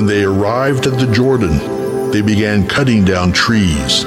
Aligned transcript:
When 0.00 0.08
they 0.08 0.24
arrived 0.24 0.86
at 0.86 0.98
the 0.98 1.12
Jordan, 1.12 2.10
they 2.10 2.22
began 2.22 2.66
cutting 2.66 3.04
down 3.04 3.32
trees. 3.32 4.02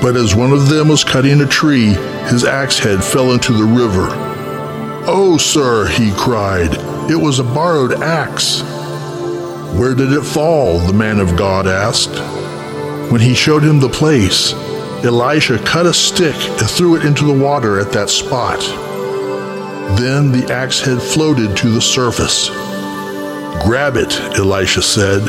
But 0.00 0.14
as 0.14 0.36
one 0.36 0.52
of 0.52 0.68
them 0.68 0.86
was 0.86 1.02
cutting 1.02 1.40
a 1.40 1.46
tree, 1.46 1.94
his 2.28 2.44
axe 2.44 2.78
head 2.78 3.02
fell 3.02 3.32
into 3.32 3.52
the 3.52 3.64
river. 3.64 4.06
Oh, 5.08 5.36
sir, 5.36 5.88
he 5.88 6.12
cried, 6.12 6.74
it 7.10 7.16
was 7.16 7.40
a 7.40 7.42
borrowed 7.42 7.94
axe. 7.94 8.62
Where 9.76 9.96
did 9.96 10.12
it 10.12 10.22
fall? 10.22 10.78
the 10.78 10.92
man 10.92 11.18
of 11.18 11.36
God 11.36 11.66
asked. 11.66 12.14
When 13.10 13.20
he 13.20 13.34
showed 13.34 13.64
him 13.64 13.80
the 13.80 13.88
place, 13.88 14.52
Elisha 15.02 15.58
cut 15.58 15.86
a 15.86 15.92
stick 15.92 16.36
and 16.36 16.70
threw 16.70 16.94
it 16.94 17.04
into 17.04 17.24
the 17.24 17.44
water 17.44 17.80
at 17.80 17.90
that 17.94 18.10
spot. 18.10 18.60
Then 19.98 20.30
the 20.30 20.46
axe 20.52 20.78
head 20.78 21.02
floated 21.02 21.56
to 21.56 21.70
the 21.70 21.82
surface. 21.82 22.48
Grab 23.64 23.96
it, 23.96 24.12
Elisha 24.38 24.82
said, 24.82 25.22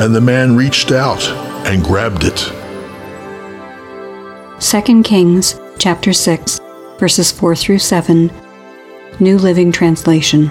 and 0.00 0.14
the 0.14 0.20
man 0.20 0.56
reached 0.56 0.92
out 0.92 1.26
and 1.66 1.82
grabbed 1.82 2.24
it. 2.24 2.52
2 4.60 5.02
Kings 5.02 5.60
chapter 5.78 6.12
6 6.12 6.60
verses 6.98 7.30
4 7.30 7.54
through 7.54 7.78
7 7.78 8.30
New 9.20 9.38
Living 9.38 9.70
Translation 9.70 10.50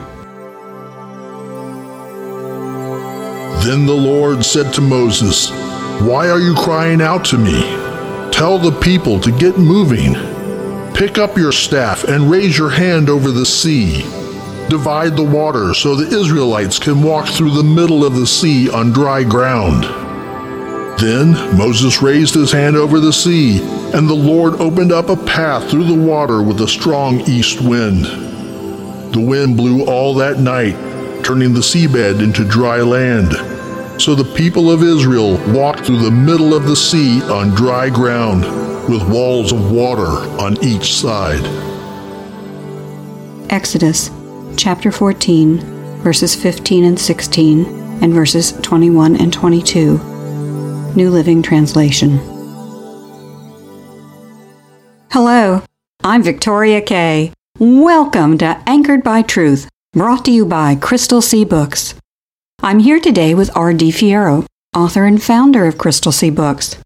Then 3.67 3.85
the 3.85 3.93
Lord 3.93 4.45
said 4.45 4.73
to 4.75 4.81
Moses, 4.81 5.49
Why 5.99 6.29
are 6.29 6.39
you 6.39 6.55
crying 6.55 7.01
out 7.01 7.25
to 7.25 7.37
me? 7.37 7.59
Tell 8.31 8.57
the 8.57 8.79
people 8.79 9.19
to 9.19 9.29
get 9.29 9.57
moving. 9.57 10.13
Pick 10.93 11.17
up 11.17 11.37
your 11.37 11.51
staff 11.51 12.05
and 12.05 12.31
raise 12.31 12.57
your 12.57 12.69
hand 12.69 13.09
over 13.09 13.29
the 13.29 13.45
sea. 13.45 14.03
Divide 14.69 15.15
the 15.15 15.23
water 15.23 15.73
so 15.73 15.95
the 15.95 16.19
Israelites 16.19 16.77
can 16.77 17.01
walk 17.01 17.29
through 17.29 17.51
the 17.51 17.63
middle 17.63 18.05
of 18.05 18.15
the 18.15 18.27
sea 18.27 18.69
on 18.69 18.91
dry 18.91 19.23
ground. 19.23 19.85
Then 20.99 21.31
Moses 21.57 22.01
raised 22.01 22.33
his 22.33 22.51
hand 22.51 22.75
over 22.75 22.99
the 22.99 23.13
sea, 23.13 23.61
and 23.93 24.09
the 24.09 24.13
Lord 24.13 24.55
opened 24.55 24.91
up 24.91 25.07
a 25.07 25.15
path 25.15 25.69
through 25.69 25.85
the 25.85 25.93
water 25.93 26.41
with 26.41 26.59
a 26.59 26.67
strong 26.67 27.21
east 27.21 27.61
wind. 27.61 28.05
The 29.13 29.21
wind 29.25 29.55
blew 29.55 29.85
all 29.85 30.13
that 30.15 30.39
night, 30.39 30.75
turning 31.23 31.53
the 31.53 31.61
seabed 31.61 32.21
into 32.21 32.43
dry 32.43 32.81
land. 32.81 33.31
So 34.01 34.15
the 34.15 34.35
people 34.35 34.69
of 34.69 34.83
Israel 34.83 35.37
walked 35.53 35.85
through 35.85 35.99
the 35.99 36.11
middle 36.11 36.53
of 36.53 36.65
the 36.65 36.75
sea 36.75 37.21
on 37.23 37.51
dry 37.51 37.89
ground, 37.89 38.41
with 38.91 39.07
walls 39.07 39.53
of 39.53 39.71
water 39.71 40.07
on 40.41 40.61
each 40.61 40.93
side. 40.95 41.45
Exodus 43.49 44.11
chapter 44.57 44.91
14, 44.91 45.59
verses 45.99 46.35
15 46.35 46.83
and 46.83 46.99
16, 46.99 47.65
and 48.01 48.13
verses 48.13 48.53
21 48.63 49.15
and 49.17 49.31
22. 49.31 49.99
New 50.95 51.11
Living 51.11 51.43
Translation. 51.43 52.17
Hello, 55.11 55.61
I'm 56.03 56.23
Victoria 56.23 56.81
Kay. 56.81 57.31
Welcome 57.59 58.39
to 58.39 58.61
Anchored 58.65 59.03
by 59.03 59.21
Truth, 59.21 59.69
brought 59.93 60.25
to 60.25 60.31
you 60.31 60.45
by 60.45 60.75
Crystal 60.75 61.21
Sea 61.21 61.45
Books. 61.45 61.93
I'm 62.63 62.79
here 62.79 62.99
today 62.99 63.35
with 63.35 63.55
R.D. 63.55 63.91
Fierro, 63.91 64.47
author 64.75 65.05
and 65.05 65.21
founder 65.21 65.67
of 65.67 65.77
Crystal 65.77 66.11
Sea 66.11 66.31
Books, 66.31 66.77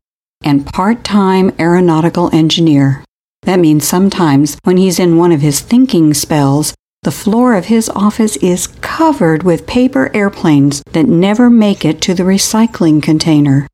and 0.44 0.66
part 0.66 1.06
time 1.06 1.54
aeronautical 1.58 2.30
engineer. 2.34 3.06
That 3.44 3.60
means 3.60 3.88
sometimes 3.88 4.58
when 4.64 4.78
he's 4.78 5.00
in 5.00 5.18
one 5.18 5.32
of 5.32 5.42
his 5.42 5.62
thinking 5.62 6.14
spells, 6.14 6.76
the 7.04 7.12
floor 7.12 7.56
of 7.56 7.66
his 7.66 7.90
office 7.90 8.36
is 8.38 8.68
covered 8.68 9.42
with 9.42 9.66
paper 9.66 10.12
airplanes 10.14 10.84
that 10.92 11.08
never 11.08 11.50
make 11.50 11.84
it 11.84 12.00
to 12.00 12.14
the 12.14 12.22
recycling 12.22 13.02
container. 13.02 13.68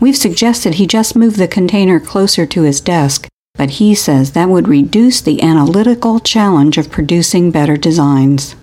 We've 0.00 0.16
suggested 0.16 0.74
he 0.74 0.86
just 0.88 1.14
move 1.14 1.36
the 1.36 1.46
container 1.46 2.00
closer 2.00 2.46
to 2.46 2.62
his 2.62 2.80
desk, 2.80 3.28
but 3.54 3.70
he 3.70 3.94
says 3.94 4.32
that 4.32 4.48
would 4.48 4.66
reduce 4.66 5.20
the 5.20 5.40
analytical 5.40 6.18
challenge 6.18 6.76
of 6.76 6.90
producing 6.90 7.52
better 7.52 7.76
designs. 7.76 8.56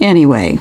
Anyway, 0.00 0.58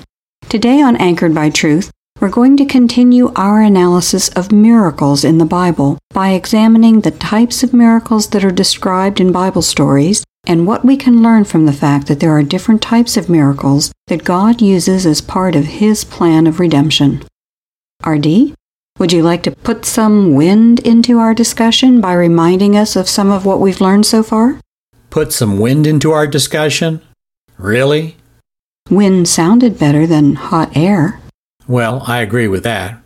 today 0.47 0.79
on 0.79 0.95
Anchored 0.97 1.33
by 1.33 1.49
Truth, 1.49 1.89
we're 2.19 2.29
going 2.29 2.57
to 2.57 2.65
continue 2.65 3.31
our 3.35 3.61
analysis 3.61 4.29
of 4.29 4.51
miracles 4.51 5.23
in 5.23 5.37
the 5.37 5.45
Bible 5.45 5.99
by 6.13 6.29
examining 6.29 7.01
the 7.01 7.11
types 7.11 7.61
of 7.61 7.73
miracles 7.73 8.29
that 8.29 8.43
are 8.43 8.51
described 8.51 9.19
in 9.19 9.31
Bible 9.31 9.61
stories 9.61 10.23
and 10.47 10.65
what 10.65 10.83
we 10.83 10.97
can 10.97 11.21
learn 11.21 11.43
from 11.43 11.65
the 11.65 11.73
fact 11.73 12.07
that 12.07 12.19
there 12.19 12.31
are 12.31 12.41
different 12.41 12.81
types 12.81 13.17
of 13.17 13.29
miracles 13.29 13.91
that 14.07 14.23
God 14.23 14.61
uses 14.61 15.05
as 15.05 15.21
part 15.21 15.55
of 15.55 15.65
His 15.65 16.03
plan 16.03 16.47
of 16.47 16.59
redemption. 16.59 17.23
RD, 18.05 18.55
would 18.97 19.11
you 19.11 19.21
like 19.21 19.43
to 19.43 19.51
put 19.51 19.85
some 19.85 20.33
wind 20.33 20.79
into 20.79 21.19
our 21.19 21.35
discussion 21.35 22.01
by 22.01 22.13
reminding 22.13 22.75
us 22.75 22.95
of 22.95 23.07
some 23.07 23.29
of 23.29 23.45
what 23.45 23.59
we've 23.59 23.81
learned 23.81 24.07
so 24.07 24.23
far? 24.23 24.59
Put 25.11 25.33
some 25.33 25.59
wind 25.59 25.85
into 25.85 26.11
our 26.11 26.25
discussion? 26.25 27.01
Really? 27.57 28.15
Wind 28.89 29.27
sounded 29.27 29.77
better 29.77 30.07
than 30.07 30.35
hot 30.35 30.75
air. 30.75 31.19
Well, 31.67 32.03
I 32.07 32.21
agree 32.21 32.47
with 32.47 32.63
that. 32.63 33.01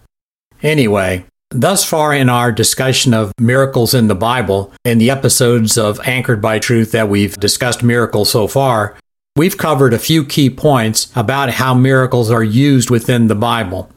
Anyway, 0.62 1.26
Thus 1.54 1.84
far 1.84 2.14
in 2.14 2.30
our 2.30 2.50
discussion 2.50 3.14
of 3.14 3.34
miracles 3.38 3.94
in 3.94 4.08
the 4.08 4.16
Bible, 4.16 4.72
in 4.86 5.00
the 5.00 5.10
episodes 5.10 5.78
of 5.78 6.00
Anchored 6.08 6.42
by 6.42 6.60
Truth 6.60 6.94
that 6.94 7.10
we've 7.10 7.38
discussed 7.38 7.84
miracles 7.84 8.32
so 8.32 8.48
far, 8.48 8.98
we've 9.36 9.58
covered 9.58 9.94
a 9.94 10.00
few 10.00 10.24
key 10.24 10.50
points 10.50 11.12
about 11.14 11.50
how 11.50 11.74
miracles 11.74 12.32
are 12.32 12.44
used 12.44 12.90
within 12.90 13.28
the 13.28 13.36
Bible. 13.36 13.92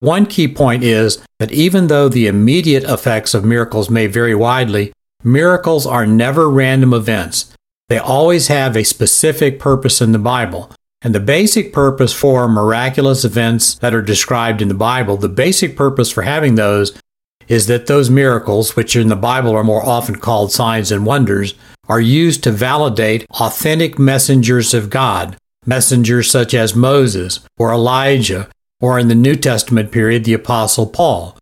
One 0.00 0.24
key 0.24 0.48
point 0.48 0.82
is 0.82 1.22
that 1.38 1.52
even 1.52 1.88
though 1.88 2.08
the 2.08 2.26
immediate 2.26 2.84
effects 2.84 3.34
of 3.34 3.44
miracles 3.44 3.90
may 3.90 4.06
vary 4.06 4.34
widely, 4.34 4.90
miracles 5.22 5.86
are 5.86 6.06
never 6.06 6.48
random 6.48 6.94
events. 6.94 7.54
They 7.90 7.98
always 7.98 8.48
have 8.48 8.78
a 8.78 8.82
specific 8.82 9.58
purpose 9.58 10.00
in 10.00 10.12
the 10.12 10.18
Bible. 10.18 10.70
And 11.04 11.14
the 11.14 11.20
basic 11.20 11.70
purpose 11.70 12.14
for 12.14 12.48
miraculous 12.48 13.26
events 13.26 13.74
that 13.76 13.94
are 13.94 14.00
described 14.00 14.62
in 14.62 14.68
the 14.68 14.74
Bible, 14.74 15.18
the 15.18 15.28
basic 15.28 15.76
purpose 15.76 16.10
for 16.10 16.22
having 16.22 16.54
those 16.54 16.98
is 17.46 17.66
that 17.66 17.86
those 17.86 18.08
miracles, 18.08 18.74
which 18.74 18.96
in 18.96 19.08
the 19.08 19.16
Bible 19.16 19.54
are 19.54 19.62
more 19.62 19.84
often 19.84 20.16
called 20.16 20.50
signs 20.50 20.90
and 20.90 21.04
wonders, 21.04 21.54
are 21.90 22.00
used 22.00 22.42
to 22.42 22.50
validate 22.50 23.26
authentic 23.38 23.98
messengers 23.98 24.72
of 24.72 24.88
God, 24.88 25.36
messengers 25.66 26.30
such 26.30 26.54
as 26.54 26.74
Moses 26.74 27.40
or 27.58 27.70
Elijah, 27.70 28.48
or 28.80 28.98
in 28.98 29.08
the 29.08 29.14
New 29.14 29.36
Testament 29.36 29.92
period, 29.92 30.24
the 30.24 30.32
Apostle 30.32 30.86
Paul. 30.86 31.36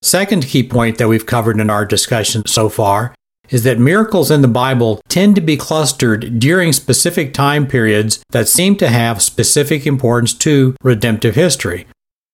Second 0.00 0.46
key 0.46 0.62
point 0.62 0.96
that 0.96 1.08
we've 1.08 1.26
covered 1.26 1.60
in 1.60 1.68
our 1.68 1.84
discussion 1.84 2.46
so 2.46 2.70
far 2.70 3.14
is 3.52 3.62
that 3.62 3.78
miracles 3.78 4.30
in 4.30 4.42
the 4.42 4.48
Bible 4.48 5.00
tend 5.08 5.36
to 5.36 5.40
be 5.40 5.56
clustered 5.56 6.40
during 6.40 6.72
specific 6.72 7.32
time 7.32 7.66
periods 7.66 8.24
that 8.30 8.48
seem 8.48 8.74
to 8.76 8.88
have 8.88 9.22
specific 9.22 9.86
importance 9.86 10.34
to 10.34 10.74
redemptive 10.82 11.36
history. 11.36 11.86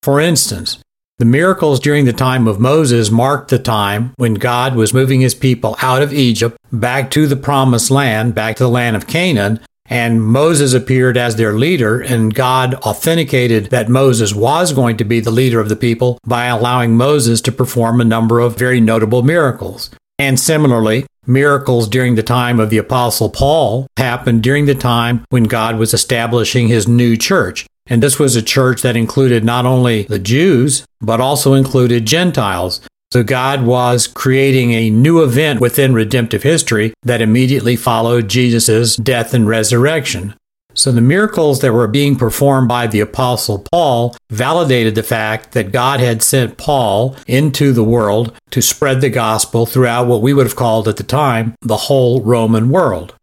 For 0.02 0.20
instance, 0.20 0.78
the 1.18 1.24
miracles 1.24 1.80
during 1.80 2.04
the 2.04 2.12
time 2.12 2.46
of 2.46 2.60
Moses 2.60 3.10
marked 3.10 3.50
the 3.50 3.58
time 3.58 4.14
when 4.16 4.34
God 4.34 4.76
was 4.76 4.94
moving 4.94 5.20
his 5.20 5.34
people 5.34 5.76
out 5.82 6.00
of 6.00 6.12
Egypt 6.12 6.56
back 6.72 7.10
to 7.10 7.26
the 7.26 7.34
promised 7.34 7.90
land, 7.90 8.36
back 8.36 8.56
to 8.56 8.62
the 8.62 8.70
land 8.70 8.94
of 8.94 9.08
Canaan, 9.08 9.58
and 9.90 10.22
Moses 10.22 10.74
appeared 10.74 11.16
as 11.16 11.34
their 11.34 11.54
leader, 11.54 12.00
and 12.00 12.34
God 12.34 12.74
authenticated 12.74 13.70
that 13.70 13.88
Moses 13.88 14.34
was 14.34 14.72
going 14.72 14.96
to 14.98 15.04
be 15.04 15.18
the 15.18 15.30
leader 15.32 15.58
of 15.58 15.68
the 15.68 15.76
people 15.76 16.20
by 16.24 16.44
allowing 16.46 16.96
Moses 16.96 17.40
to 17.40 17.52
perform 17.52 18.00
a 18.00 18.04
number 18.04 18.38
of 18.38 18.56
very 18.56 18.80
notable 18.80 19.22
miracles. 19.22 19.90
And 20.18 20.38
similarly, 20.38 21.06
miracles 21.26 21.88
during 21.88 22.14
the 22.14 22.22
time 22.22 22.58
of 22.58 22.70
the 22.70 22.78
Apostle 22.78 23.30
Paul 23.30 23.86
happened 23.96 24.42
during 24.42 24.66
the 24.66 24.74
time 24.74 25.24
when 25.28 25.44
God 25.44 25.78
was 25.78 25.94
establishing 25.94 26.68
his 26.68 26.88
new 26.88 27.16
church. 27.16 27.66
And 27.86 28.02
this 28.02 28.18
was 28.18 28.36
a 28.36 28.42
church 28.42 28.82
that 28.82 28.96
included 28.96 29.44
not 29.44 29.64
only 29.64 30.02
the 30.04 30.18
Jews, 30.18 30.84
but 31.00 31.20
also 31.20 31.54
included 31.54 32.06
Gentiles. 32.06 32.80
So 33.10 33.22
God 33.22 33.64
was 33.64 34.06
creating 34.06 34.72
a 34.72 34.90
new 34.90 35.22
event 35.22 35.60
within 35.60 35.94
redemptive 35.94 36.42
history 36.42 36.92
that 37.04 37.22
immediately 37.22 37.74
followed 37.74 38.28
Jesus' 38.28 38.96
death 38.96 39.32
and 39.32 39.48
resurrection. 39.48 40.34
So 40.78 40.92
the 40.92 41.00
miracles 41.00 41.58
that 41.60 41.72
were 41.72 41.88
being 41.88 42.14
performed 42.14 42.68
by 42.68 42.86
the 42.86 43.00
Apostle 43.00 43.66
Paul 43.72 44.16
validated 44.30 44.94
the 44.94 45.02
fact 45.02 45.50
that 45.50 45.72
God 45.72 45.98
had 45.98 46.22
sent 46.22 46.56
Paul 46.56 47.16
into 47.26 47.72
the 47.72 47.82
world 47.82 48.32
to 48.52 48.62
spread 48.62 49.00
the 49.00 49.10
gospel 49.10 49.66
throughout 49.66 50.06
what 50.06 50.22
we 50.22 50.32
would 50.32 50.46
have 50.46 50.54
called 50.54 50.86
at 50.86 50.96
the 50.96 51.02
time 51.02 51.56
the 51.62 51.88
whole 51.88 52.22
Roman 52.22 52.70
world. 52.70 53.16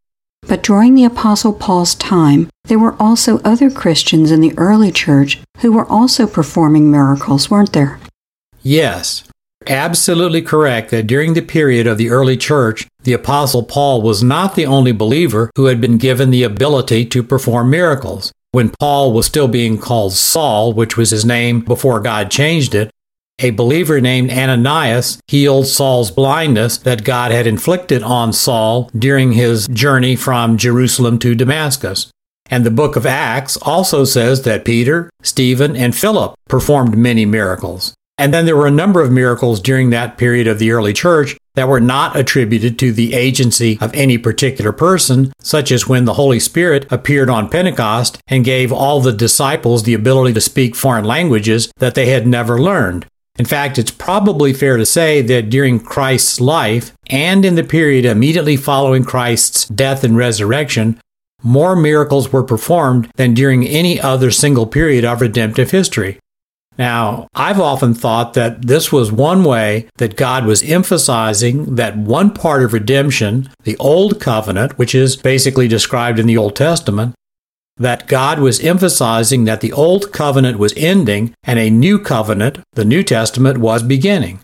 But 0.46 0.64
during 0.64 0.96
the 0.96 1.06
Apostle 1.06 1.54
Paul's 1.54 1.96
time, 1.96 2.50
there 2.66 2.78
were 2.78 3.02
also 3.02 3.40
other 3.40 3.72
Christians 3.72 4.32
in 4.32 4.42
the 4.42 4.54
early 4.58 4.92
church 4.92 5.40
who 5.60 5.72
were 5.72 5.88
also 5.88 6.28
performing 6.28 6.92
miracles, 6.92 7.50
weren't 7.50 7.72
there? 7.72 8.02
Yes 8.64 9.24
absolutely 9.68 10.42
correct 10.42 10.92
that 10.92 11.08
during 11.08 11.34
the 11.34 11.42
period 11.42 11.88
of 11.88 11.98
the 11.98 12.10
early 12.10 12.38
church, 12.38 12.88
the 13.04 13.14
Apostle 13.14 13.64
Paul 13.64 14.02
was 14.02 14.24
not 14.24 14.56
the 14.56 14.66
only 14.66 14.92
believer 14.92 15.52
who 15.56 15.66
had 15.66 15.80
been 15.80 15.98
given 15.98 16.32
the 16.32 16.44
ability 16.44 17.06
to 17.06 17.24
perform 17.24 17.70
miracles. 17.70 18.32
When 18.52 18.72
Paul 18.80 19.14
was 19.14 19.26
still 19.26 19.48
being 19.48 19.78
called 19.78 20.14
Saul, 20.14 20.74
which 20.74 20.96
was 20.98 21.10
his 21.10 21.26
name 21.26 21.60
before 21.60 22.00
God 22.00 22.32
changed 22.32 22.74
it, 22.74 22.90
a 23.40 23.50
believer 23.50 24.00
named 24.00 24.32
Ananias 24.32 25.20
healed 25.28 25.68
Saul's 25.68 26.10
blindness 26.10 26.78
that 26.78 27.04
God 27.04 27.32
had 27.32 27.48
inflicted 27.48 28.02
on 28.02 28.32
Saul 28.32 28.90
during 28.98 29.34
his 29.34 29.68
journey 29.68 30.16
from 30.16 30.58
Jerusalem 30.58 31.20
to 31.20 31.36
Damascus. 31.36 32.10
And 32.50 32.66
the 32.66 32.72
book 32.72 32.96
of 32.96 33.06
Acts 33.06 33.58
also 33.58 34.06
says 34.06 34.44
that 34.44 34.64
Peter, 34.64 35.10
Stephen, 35.22 35.76
and 35.76 35.94
Philip 35.94 36.36
performed 36.48 36.98
many 36.98 37.26
miracles. 37.26 37.94
And 38.18 38.34
then 38.34 38.46
there 38.46 38.56
were 38.56 38.68
a 38.68 38.72
number 38.72 39.02
of 39.02 39.12
miracles 39.12 39.60
during 39.60 39.90
that 39.90 40.18
period 40.18 40.48
of 40.48 40.58
the 40.58 40.72
early 40.72 40.94
church 40.94 41.38
that 41.56 41.68
were 41.68 41.82
not 41.82 42.16
attributed 42.16 42.80
to 42.80 42.92
the 42.92 43.14
agency 43.14 43.78
of 43.82 43.94
any 43.94 44.18
particular 44.18 44.72
person, 44.72 45.34
such 45.40 45.72
as 45.72 45.88
when 45.88 46.06
the 46.06 46.14
Holy 46.14 46.40
Spirit 46.40 46.90
appeared 46.92 47.30
on 47.30 47.50
Pentecost 47.50 48.18
and 48.28 48.46
gave 48.46 48.72
all 48.72 49.02
the 49.02 49.12
disciples 49.12 49.84
the 49.84 49.94
ability 49.94 50.34
to 50.34 50.42
speak 50.42 50.76
foreign 50.76 51.06
languages 51.06 51.72
that 51.78 51.96
they 51.96 52.08
had 52.08 52.26
never 52.28 52.62
learned. 52.62 53.06
In 53.38 53.46
fact, 53.46 53.78
it's 53.78 53.92
probably 53.92 54.54
fair 54.54 54.78
to 54.78 54.86
say 54.86 55.22
that 55.22 55.50
during 55.50 55.82
Christ's 55.82 56.40
life 56.40 56.94
and 57.08 57.44
in 57.44 57.56
the 57.56 57.64
period 57.64 58.06
immediately 58.06 58.56
following 58.56 59.04
Christ's 59.04 59.66
death 59.66 60.06
and 60.06 60.16
resurrection, 60.16 61.00
more 61.44 61.76
miracles 61.76 62.32
were 62.32 62.44
performed 62.44 63.12
than 63.18 63.34
during 63.34 63.68
any 63.68 64.00
other 64.00 64.32
single 64.32 64.66
period 64.66 65.04
of 65.04 65.20
redemptive 65.20 65.72
history. 65.72 66.18
Now, 66.78 67.28
I've 67.34 67.60
often 67.60 67.94
thought 67.94 68.34
that 68.34 68.68
this 68.68 68.92
was 68.92 69.12
one 69.12 69.44
way 69.44 69.88
that 69.98 70.18
God 70.18 70.46
was 70.46 70.64
emphasizing 70.64 71.76
that 71.76 71.98
one 71.98 72.34
part 72.34 72.64
of 72.64 72.74
redemption, 72.74 73.50
the 73.64 73.78
Old 73.78 74.20
Covenant, 74.20 74.78
which 74.78 74.94
is 74.94 75.16
basically 75.16 75.68
described 75.68 76.20
in 76.20 76.28
the 76.28 76.38
Old 76.38 76.56
Testament, 76.56 77.16
that 77.78 78.08
God 78.08 78.40
was 78.40 78.60
emphasizing 78.60 79.46
that 79.46 79.62
the 79.62 79.74
Old 79.74 80.12
Covenant 80.12 80.60
was 80.60 80.74
ending 80.76 81.34
and 81.44 81.60
a 81.60 81.70
new 81.70 82.00
covenant, 82.00 82.60
the 82.74 82.86
New 82.86 83.04
Testament, 83.04 83.58
was 83.58 83.84
beginning. 83.84 84.40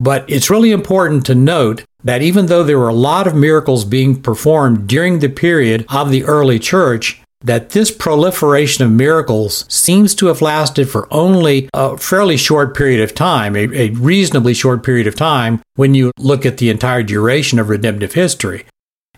But 0.00 0.28
it's 0.30 0.50
really 0.50 0.70
important 0.70 1.26
to 1.26 1.34
note 1.34 1.84
that 2.04 2.22
even 2.22 2.46
though 2.46 2.62
there 2.62 2.78
were 2.78 2.88
a 2.88 2.94
lot 2.94 3.26
of 3.26 3.34
miracles 3.34 3.84
being 3.84 4.22
performed 4.22 4.86
during 4.86 5.18
the 5.18 5.28
period 5.28 5.84
of 5.88 6.10
the 6.10 6.24
early 6.24 6.58
church, 6.58 7.20
that 7.40 7.70
this 7.70 7.90
proliferation 7.90 8.84
of 8.84 8.90
miracles 8.90 9.64
seems 9.68 10.14
to 10.16 10.26
have 10.26 10.42
lasted 10.42 10.88
for 10.88 11.06
only 11.12 11.68
a 11.72 11.96
fairly 11.96 12.36
short 12.36 12.76
period 12.76 13.00
of 13.00 13.14
time, 13.14 13.54
a, 13.54 13.68
a, 13.72 13.90
reasonably 13.90 14.54
short 14.54 14.82
period 14.82 15.06
of 15.06 15.14
time 15.14 15.62
when 15.76 15.94
you 15.94 16.10
look 16.18 16.44
at 16.44 16.58
the 16.58 16.70
entire 16.70 17.02
duration 17.02 17.58
of 17.58 17.68
redemptive 17.68 18.14
history. 18.14 18.64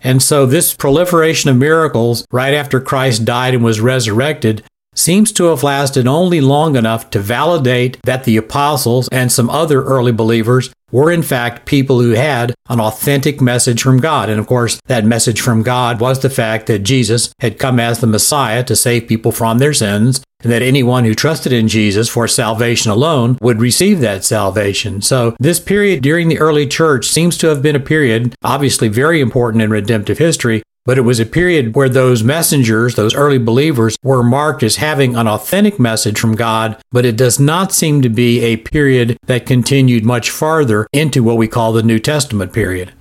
And 0.02 0.22
so, 0.22 0.46
this 0.46 0.74
proliferation 0.74 1.50
of 1.50 1.56
miracles 1.56 2.26
right 2.30 2.54
after 2.54 2.80
Christ 2.80 3.24
died 3.24 3.54
and 3.54 3.64
was 3.64 3.80
resurrected 3.80 4.62
seems 4.94 5.32
to 5.32 5.44
have 5.44 5.62
lasted 5.62 6.06
only 6.06 6.40
long 6.40 6.76
enough 6.76 7.10
to 7.10 7.20
validate 7.20 7.98
that 8.04 8.24
the 8.24 8.36
apostles 8.36 9.08
and 9.12 9.30
some 9.30 9.48
other 9.48 9.82
early 9.82 10.12
believers 10.12 10.72
were 10.92 11.10
in 11.10 11.22
fact 11.22 11.66
people 11.66 12.00
who 12.00 12.10
had 12.10 12.54
an 12.68 12.80
authentic 12.80 13.40
message 13.40 13.82
from 13.82 13.98
God. 13.98 14.28
And 14.28 14.38
of 14.38 14.46
course, 14.46 14.80
that 14.86 15.04
message 15.04 15.40
from 15.40 15.62
God 15.62 16.00
was 16.00 16.20
the 16.20 16.30
fact 16.30 16.66
that 16.66 16.80
Jesus 16.80 17.32
had 17.40 17.58
come 17.58 17.80
as 17.80 18.00
the 18.00 18.06
Messiah 18.06 18.64
to 18.64 18.76
save 18.76 19.08
people 19.08 19.32
from 19.32 19.58
their 19.58 19.74
sins, 19.74 20.22
and 20.42 20.50
that 20.50 20.62
anyone 20.62 21.04
who 21.04 21.14
trusted 21.14 21.52
in 21.52 21.68
Jesus 21.68 22.08
for 22.08 22.26
salvation 22.26 22.90
alone 22.90 23.38
would 23.42 23.60
receive 23.60 24.00
that 24.00 24.24
salvation. 24.24 25.02
So, 25.02 25.36
this 25.38 25.60
period 25.60 26.02
during 26.02 26.28
the 26.28 26.38
early 26.38 26.66
church 26.66 27.06
seems 27.06 27.36
to 27.38 27.48
have 27.48 27.62
been 27.62 27.76
a 27.76 27.80
period, 27.80 28.34
obviously 28.42 28.88
very 28.88 29.20
important 29.20 29.62
in 29.62 29.70
redemptive 29.70 30.18
history, 30.18 30.62
but 30.84 30.98
it 30.98 31.02
was 31.02 31.20
a 31.20 31.26
period 31.26 31.74
where 31.74 31.88
those 31.88 32.22
messengers, 32.22 32.94
those 32.94 33.14
early 33.14 33.38
believers, 33.38 33.96
were 34.02 34.22
marked 34.22 34.62
as 34.62 34.76
having 34.76 35.16
an 35.16 35.28
authentic 35.28 35.78
message 35.78 36.18
from 36.18 36.34
God, 36.34 36.80
but 36.90 37.04
it 37.04 37.16
does 37.16 37.38
not 37.38 37.72
seem 37.72 38.02
to 38.02 38.08
be 38.08 38.40
a 38.40 38.56
period 38.56 39.16
that 39.26 39.46
continued 39.46 40.04
much 40.04 40.30
farther 40.30 40.86
into 40.92 41.22
what 41.22 41.36
we 41.36 41.48
call 41.48 41.72
the 41.72 41.82
New 41.82 41.98
Testament 41.98 42.52
period. 42.52 42.92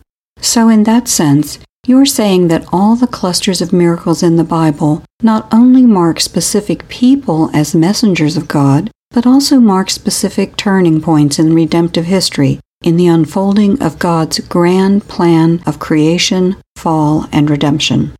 So, 0.41 0.69
in 0.69 0.83
that 0.83 1.07
sense, 1.07 1.59
you're 1.87 2.05
saying 2.05 2.49
that 2.49 2.67
all 2.71 2.95
the 2.95 3.07
clusters 3.07 3.61
of 3.61 3.73
miracles 3.73 4.21
in 4.21 4.35
the 4.35 4.43
Bible 4.43 5.03
not 5.21 5.51
only 5.53 5.83
mark 5.83 6.19
specific 6.19 6.87
people 6.87 7.49
as 7.53 7.75
messengers 7.75 8.37
of 8.37 8.47
God, 8.47 8.91
but 9.11 9.25
also 9.25 9.59
mark 9.59 9.89
specific 9.89 10.55
turning 10.55 11.01
points 11.01 11.39
in 11.39 11.55
redemptive 11.55 12.05
history 12.05 12.59
in 12.83 12.97
the 12.97 13.07
unfolding 13.07 13.81
of 13.81 13.99
God's 13.99 14.39
grand 14.39 15.07
plan 15.07 15.61
of 15.65 15.79
creation, 15.79 16.55
fall, 16.75 17.27
and 17.31 17.49
redemption. 17.49 18.13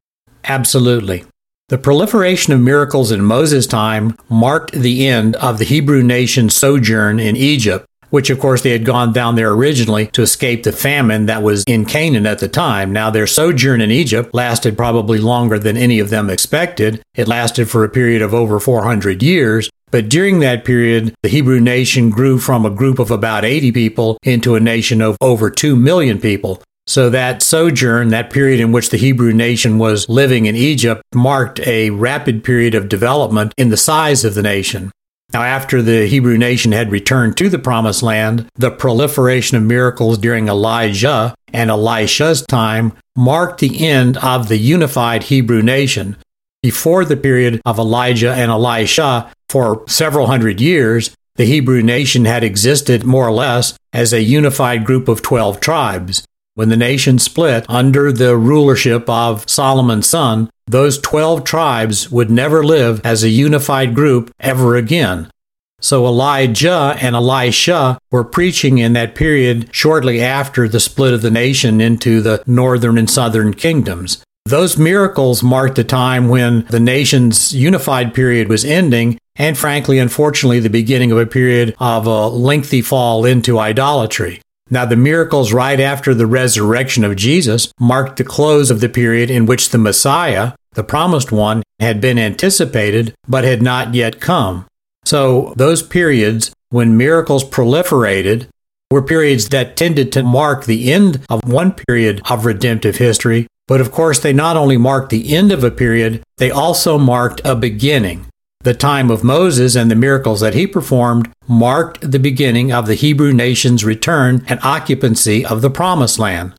Absolutely. 0.44 1.25
The 1.69 1.77
proliferation 1.77 2.51
of 2.51 2.59
miracles 2.59 3.11
in 3.11 3.23
Moses' 3.23 3.67
time 3.67 4.17
marked 4.27 4.71
the 4.71 5.07
end 5.07 5.35
of 5.35 5.59
the 5.59 5.65
Hebrew 5.65 6.01
nation's 6.01 6.56
sojourn 6.56 7.19
in 7.19 7.38
Egypt, 7.38 7.85
which 8.09 8.31
of 8.31 8.39
course 8.39 8.63
they 8.63 8.71
had 8.71 8.85
gone 8.85 9.13
down 9.13 9.35
there 9.35 9.51
originally 9.51 10.07
to 10.07 10.23
escape 10.23 10.63
the 10.63 10.71
famine 10.71 11.27
that 11.27 11.44
was 11.44 11.63
in 11.67 11.85
Canaan 11.85 12.25
at 12.25 12.39
the 12.39 12.47
time. 12.47 12.91
Now, 12.91 13.12
their 13.12 13.27
sojourn 13.27 13.81
in 13.81 13.91
Egypt 13.91 14.33
lasted 14.33 14.75
probably 14.75 15.19
longer 15.19 15.59
than 15.59 15.77
any 15.77 16.00
of 16.00 16.09
them 16.09 16.29
expected. 16.29 17.03
It 17.13 17.27
lasted 17.27 17.69
for 17.69 17.83
a 17.83 17.89
period 17.89 18.23
of 18.23 18.33
over 18.33 18.59
400 18.59 19.21
years, 19.21 19.69
but 19.91 20.09
during 20.09 20.39
that 20.39 20.65
period, 20.65 21.13
the 21.24 21.30
Hebrew 21.30 21.59
nation 21.59 22.09
grew 22.09 22.39
from 22.39 22.65
a 22.65 22.69
group 22.69 23.00
of 23.00 23.12
about 23.12 23.45
80 23.45 23.71
people 23.71 24.18
into 24.24 24.56
a 24.56 24.59
nation 24.59 25.01
of 25.01 25.18
over 25.21 25.50
2 25.50 25.75
million 25.75 26.19
people. 26.19 26.62
So 26.88 27.10
that 27.12 27.43
sojourn, 27.43 28.10
that 28.10 28.31
period 28.31 28.60
in 28.60 28.72
which 28.72 28.89
the 28.89 28.98
Hebrew 28.98 29.31
nation 29.31 29.77
was 29.77 30.10
living 30.10 30.48
in 30.48 30.55
Egypt, 30.55 31.03
marked 31.13 31.60
a 31.67 31.91
rapid 31.91 32.43
period 32.43 32.74
of 32.74 32.89
development 32.89 33.53
in 33.58 33.69
the 33.69 33.77
size 33.77 34.25
of 34.25 34.34
the 34.34 34.41
nation. 34.41 34.91
Now, 35.31 35.43
after 35.43 35.84
the 35.84 36.08
Hebrew 36.08 36.39
nation 36.39 36.72
had 36.72 36.91
returned 36.91 37.38
to 37.38 37.50
the 37.50 37.60
Promised 37.60 38.01
Land, 38.01 38.50
the 38.55 38.72
proliferation 38.72 39.58
of 39.58 39.63
miracles 39.63 40.17
during 40.17 40.48
Elijah 40.48 41.36
and 41.53 41.69
Elisha's 41.69 42.41
time 42.48 42.93
marked 43.15 43.60
the 43.60 43.88
end 43.88 44.17
of 44.17 44.48
the 44.48 44.58
unified 44.58 45.24
Hebrew 45.24 45.62
nation. 45.62 46.17
Before 46.62 47.06
the 47.06 47.16
period 47.16 47.62
of 47.66 47.80
Elijah 47.80 48.34
and 48.34 48.51
Elisha, 48.51 49.32
for 49.48 49.84
several 49.88 50.28
hundred 50.28 50.60
years, 50.60 51.16
the 51.36 51.46
Hebrew 51.46 51.82
nation 51.82 52.25
had 52.25 52.44
existed 52.44 53.06
more 53.06 53.25
or 53.25 53.32
less 53.32 53.78
as 53.94 54.12
a 54.12 54.22
unified 54.22 54.84
group 54.84 55.08
of 55.08 55.22
12 55.22 55.62
tribes. 55.62 56.25
When 56.56 56.68
the 56.68 56.75
nation 56.75 57.18
split 57.18 57.66
under 57.70 58.12
the 58.12 58.36
rulership 58.36 59.10
of 59.10 59.50
Solomon's 59.50 60.10
son, 60.10 60.50
those 60.68 61.00
12 61.00 61.46
tribes 61.46 62.12
would 62.12 62.30
never 62.30 62.62
live 62.62 63.00
as 63.06 63.24
a 63.24 63.30
unified 63.30 63.96
group 63.96 64.30
ever 64.42 64.75
again. 64.75 65.32
So 65.80 66.06
Elijah 66.06 66.98
and 67.00 67.16
Elisha 67.16 67.98
were 68.12 68.25
preaching 68.25 68.80
in 68.80 68.92
that 68.94 69.16
period 69.16 69.70
shortly 69.72 70.22
after 70.22 70.68
the 70.68 70.82
split 70.82 71.13
of 71.13 71.22
the 71.22 71.32
nation 71.32 71.80
into 71.80 72.20
the 72.20 72.44
northern 72.46 72.98
and 72.98 73.10
southern 73.10 73.54
kingdoms. 73.54 74.22
Those 74.46 74.77
miracles 74.77 75.43
marked 75.43 75.75
the 75.75 75.84
time 75.84 76.27
when 76.27 76.65
the 76.65 76.79
nation's 76.79 77.53
unified 77.53 78.13
period 78.13 78.50
was 78.50 78.65
ending, 78.65 79.19
and 79.36 79.58
frankly, 79.58 80.00
unfortunately, 80.00 80.60
the 80.60 80.69
beginning 80.69 81.12
of 81.12 81.17
a 81.17 81.25
period 81.25 81.75
of 81.79 82.08
a 82.08 82.27
lengthy 82.27 82.81
fall 82.81 83.25
into 83.25 83.60
idolatry. 83.60 84.41
Now, 84.72 84.86
the 84.86 84.96
miracles 84.96 85.51
right 85.51 85.79
after 85.79 86.13
the 86.13 86.27
resurrection 86.27 87.03
of 87.03 87.15
Jesus 87.15 87.72
marked 87.79 88.17
the 88.17 88.24
close 88.24 88.69
of 88.69 88.81
the 88.81 88.89
period 88.89 89.31
in 89.31 89.46
which 89.46 89.69
the 89.69 89.77
Messiah, 89.77 90.53
the 90.74 90.84
promised 90.84 91.31
one, 91.31 91.63
had 91.79 92.00
been 92.00 92.19
anticipated 92.19 93.13
but 93.27 93.43
had 93.43 93.62
not 93.62 93.96
yet 93.96 94.19
come. 94.19 94.65
So, 95.05 95.53
those 95.55 95.81
periods 95.81 96.51
when 96.69 96.98
miracles 96.98 97.43
proliferated 97.43 98.48
were 98.91 99.01
periods 99.01 99.50
that 99.50 99.75
tended 99.75 100.12
to 100.12 100.24
mark 100.24 100.65
the 100.65 100.91
end 100.91 101.25
of 101.29 101.41
one 101.46 101.72
period 101.72 102.22
of 102.29 102.46
redemptive 102.46 102.98
history, 102.98 103.48
but 103.69 103.79
of 103.79 103.91
course, 103.91 104.17
they 104.19 104.33
not 104.33 104.57
only 104.57 104.77
marked 104.77 105.11
the 105.11 105.35
end 105.35 105.51
of 105.51 105.63
a 105.63 105.69
period, 105.69 106.23
they 106.38 106.49
also 106.49 106.97
marked 106.97 107.39
a 107.45 107.55
beginning. 107.55 108.25
The 108.61 108.73
time 108.73 109.11
of 109.11 109.23
Moses 109.23 109.75
and 109.75 109.91
the 109.91 109.95
miracles 109.95 110.39
that 110.41 110.55
he 110.55 110.65
performed 110.65 111.31
marked 111.47 112.11
the 112.11 112.17
beginning 112.17 112.73
of 112.73 112.88
the 112.88 112.95
Hebrew 112.95 113.31
nation's 113.31 113.85
return 113.85 114.43
and 114.47 114.59
occupancy 114.63 115.45
of 115.45 115.61
the 115.61 115.69
Promised 115.69 116.17
Land. 116.17 116.55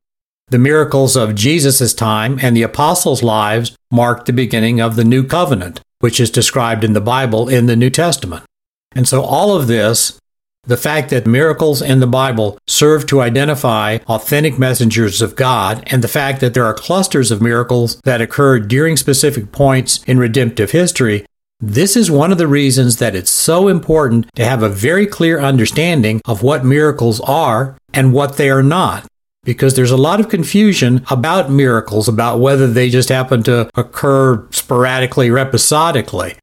The 0.50 0.58
miracles 0.60 1.16
of 1.16 1.34
Jesus' 1.34 1.92
time 1.94 2.38
and 2.40 2.56
the 2.56 2.62
apostles' 2.62 3.24
lives 3.24 3.76
marked 3.90 4.26
the 4.26 4.32
beginning 4.32 4.80
of 4.80 4.94
the 4.94 5.04
new 5.04 5.24
covenant, 5.24 5.80
which 5.98 6.20
is 6.20 6.30
described 6.30 6.84
in 6.84 6.92
the 6.92 7.00
Bible 7.00 7.48
in 7.48 7.66
the 7.66 7.76
New 7.76 7.90
Testament. 7.90 8.44
And 8.92 9.08
so 9.08 9.22
all 9.22 9.56
of 9.56 9.66
this, 9.66 10.16
the 10.64 10.76
fact 10.76 11.10
that 11.10 11.26
miracles 11.26 11.82
in 11.82 12.00
the 12.00 12.06
Bible 12.06 12.58
serve 12.66 13.06
to 13.06 13.20
identify 13.20 13.98
authentic 14.06 14.58
messengers 14.58 15.22
of 15.22 15.36
God, 15.36 15.82
and 15.86 16.02
the 16.02 16.08
fact 16.08 16.40
that 16.40 16.54
there 16.54 16.64
are 16.64 16.74
clusters 16.74 17.30
of 17.30 17.42
miracles 17.42 18.00
that 18.04 18.20
occur 18.20 18.58
during 18.58 18.96
specific 18.96 19.52
points 19.52 20.02
in 20.04 20.18
redemptive 20.18 20.70
history, 20.70 21.24
this 21.60 21.96
is 21.96 22.10
one 22.10 22.32
of 22.32 22.38
the 22.38 22.46
reasons 22.46 22.96
that 22.96 23.14
it's 23.14 23.30
so 23.30 23.68
important 23.68 24.26
to 24.34 24.44
have 24.44 24.62
a 24.62 24.68
very 24.68 25.06
clear 25.06 25.40
understanding 25.40 26.20
of 26.24 26.42
what 26.42 26.64
miracles 26.64 27.20
are 27.20 27.76
and 27.92 28.12
what 28.12 28.36
they 28.36 28.48
are 28.48 28.62
not 28.62 29.06
because 29.44 29.74
there's 29.74 29.90
a 29.90 29.96
lot 29.96 30.20
of 30.20 30.28
confusion 30.28 31.04
about 31.10 31.50
miracles, 31.50 32.08
about 32.08 32.40
whether 32.40 32.66
they 32.66 32.90
just 32.90 33.08
happen 33.08 33.42
to 33.42 33.70
occur 33.74 34.46
sporadically 34.50 35.28
or 35.28 35.38
episodically. 35.38 36.36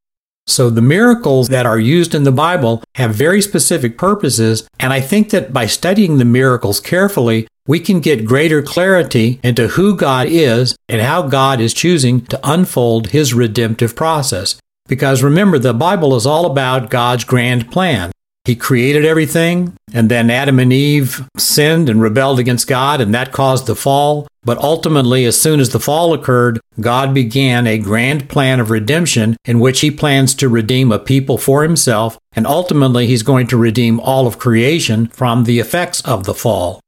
So 0.48 0.70
the 0.70 0.82
miracles 0.82 1.50
that 1.50 1.66
are 1.66 1.78
used 1.78 2.16
in 2.16 2.24
the 2.24 2.32
Bible 2.32 2.82
have 2.96 3.14
very 3.14 3.42
specific 3.42 3.98
purposes, 3.98 4.68
and 4.80 4.94
I 4.94 5.02
think 5.02 5.30
that 5.32 5.52
by 5.52 5.66
studying 5.66 6.18
the 6.18 6.26
miracles 6.26 6.80
carefully, 6.80 7.48
we 7.68 7.82
can 7.82 8.00
get 8.00 8.26
greater 8.26 8.62
clarity 8.62 9.42
into 9.44 9.68
who 9.68 9.96
God 9.96 10.28
is 10.30 10.76
and 10.88 11.02
how 11.02 11.24
God 11.24 11.60
is 11.60 11.74
choosing 11.74 12.22
to 12.28 12.40
unfold 12.50 13.08
his 13.08 13.34
redemptive 13.34 13.96
process. 13.96 14.56
Because 14.88 15.22
remember, 15.22 15.60
the 15.60 15.74
Bible 15.74 16.16
is 16.16 16.26
all 16.26 16.46
about 16.46 16.90
God's 16.90 17.26
grand 17.26 17.70
plan. 17.70 18.12
He 18.48 18.56
created 18.56 19.04
everything, 19.04 19.76
and 19.92 20.08
then 20.08 20.30
Adam 20.30 20.58
and 20.58 20.72
Eve 20.72 21.28
sinned 21.36 21.90
and 21.90 22.02
rebelled 22.02 22.40
against 22.40 22.66
God, 22.66 23.02
and 23.02 23.14
that 23.14 23.34
caused 23.34 23.68
the 23.68 23.76
fall. 23.76 24.26
But 24.42 24.58
ultimately, 24.60 25.26
as 25.26 25.40
soon 25.40 25.60
as 25.60 25.72
the 25.72 25.82
fall 25.82 26.14
occurred, 26.14 26.62
God 26.80 27.14
began 27.14 27.68
a 27.68 27.78
grand 27.78 28.30
plan 28.30 28.62
of 28.62 28.72
redemption 28.72 29.36
in 29.44 29.60
which 29.60 29.82
He 29.82 29.92
plans 29.92 30.34
to 30.36 30.48
redeem 30.48 30.94
a 30.94 30.98
people 30.98 31.38
for 31.38 31.62
Himself, 31.64 32.18
and 32.32 32.48
ultimately, 32.48 33.06
He's 33.06 33.22
going 33.22 33.48
to 33.48 33.58
redeem 33.58 34.00
all 34.00 34.28
of 34.28 34.40
creation 34.40 35.08
from 35.08 35.44
the 35.44 35.60
effects 35.60 36.00
of 36.06 36.24
the 36.24 36.34
fall. 36.34 36.80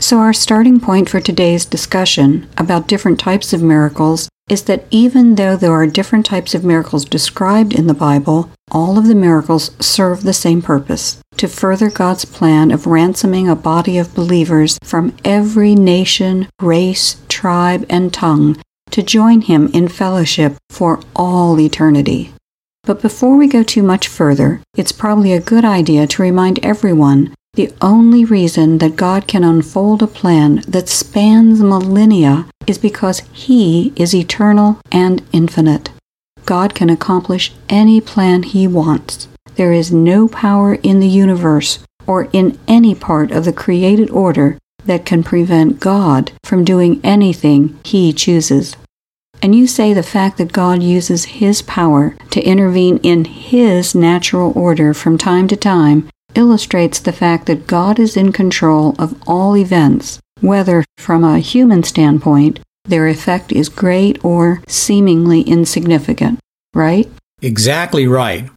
So, 0.00 0.20
our 0.20 0.32
starting 0.32 0.80
point 0.80 1.10
for 1.10 1.20
today's 1.20 1.66
discussion 1.66 2.48
about 2.56 2.88
different 2.88 3.20
types 3.20 3.52
of 3.52 3.62
miracles 3.62 4.30
is 4.48 4.62
that 4.62 4.86
even 4.90 5.34
though 5.34 5.54
there 5.54 5.72
are 5.72 5.86
different 5.86 6.24
types 6.24 6.54
of 6.54 6.64
miracles 6.64 7.04
described 7.04 7.74
in 7.74 7.88
the 7.88 7.92
Bible, 7.92 8.48
all 8.70 8.98
of 8.98 9.06
the 9.06 9.14
miracles 9.14 9.70
serve 9.80 10.22
the 10.22 10.32
same 10.32 10.62
purpose 10.62 11.20
to 11.36 11.48
further 11.48 11.90
God's 11.90 12.24
plan 12.24 12.70
of 12.70 12.86
ransoming 12.86 13.48
a 13.48 13.56
body 13.56 13.98
of 13.98 14.14
believers 14.14 14.78
from 14.82 15.16
every 15.24 15.74
nation, 15.74 16.48
race, 16.60 17.16
tribe, 17.28 17.84
and 17.88 18.12
tongue 18.12 18.56
to 18.90 19.02
join 19.02 19.42
Him 19.42 19.68
in 19.68 19.88
fellowship 19.88 20.56
for 20.70 21.00
all 21.14 21.58
eternity. 21.60 22.32
But 22.84 23.00
before 23.00 23.36
we 23.36 23.48
go 23.48 23.62
too 23.62 23.82
much 23.82 24.08
further, 24.08 24.60
it's 24.76 24.92
probably 24.92 25.32
a 25.32 25.40
good 25.40 25.64
idea 25.64 26.06
to 26.06 26.22
remind 26.22 26.64
everyone 26.64 27.34
the 27.54 27.72
only 27.80 28.24
reason 28.24 28.78
that 28.78 28.96
God 28.96 29.26
can 29.26 29.44
unfold 29.44 30.02
a 30.02 30.06
plan 30.06 30.62
that 30.68 30.88
spans 30.88 31.62
millennia 31.62 32.46
is 32.66 32.78
because 32.78 33.20
He 33.32 33.92
is 33.96 34.14
eternal 34.14 34.80
and 34.90 35.22
infinite. 35.32 35.90
God 36.46 36.74
can 36.74 36.90
accomplish 36.90 37.52
any 37.68 38.00
plan 38.00 38.42
He 38.42 38.66
wants. 38.66 39.28
There 39.56 39.72
is 39.72 39.92
no 39.92 40.28
power 40.28 40.74
in 40.74 41.00
the 41.00 41.08
universe 41.08 41.78
or 42.06 42.28
in 42.32 42.58
any 42.68 42.94
part 42.94 43.30
of 43.30 43.44
the 43.44 43.52
created 43.52 44.10
order 44.10 44.58
that 44.84 45.06
can 45.06 45.22
prevent 45.22 45.80
God 45.80 46.32
from 46.42 46.64
doing 46.64 47.00
anything 47.02 47.78
He 47.84 48.12
chooses. 48.12 48.76
And 49.42 49.54
you 49.54 49.66
say 49.66 49.92
the 49.92 50.02
fact 50.02 50.38
that 50.38 50.52
God 50.52 50.82
uses 50.82 51.24
His 51.24 51.62
power 51.62 52.16
to 52.30 52.42
intervene 52.42 52.98
in 52.98 53.24
His 53.24 53.94
natural 53.94 54.52
order 54.56 54.94
from 54.94 55.18
time 55.18 55.48
to 55.48 55.56
time 55.56 56.08
illustrates 56.34 56.98
the 56.98 57.12
fact 57.12 57.46
that 57.46 57.66
God 57.66 57.98
is 57.98 58.16
in 58.16 58.32
control 58.32 58.94
of 58.98 59.20
all 59.26 59.56
events, 59.56 60.18
whether 60.40 60.84
from 60.98 61.24
a 61.24 61.38
human 61.38 61.82
standpoint 61.82 62.58
their 62.84 63.08
effect 63.08 63.52
is 63.52 63.68
great 63.68 64.22
or 64.24 64.62
seemingly 64.68 65.42
insignificant, 65.42 66.38
right? 66.74 67.08
Exactly 67.42 68.06
right. 68.06 68.50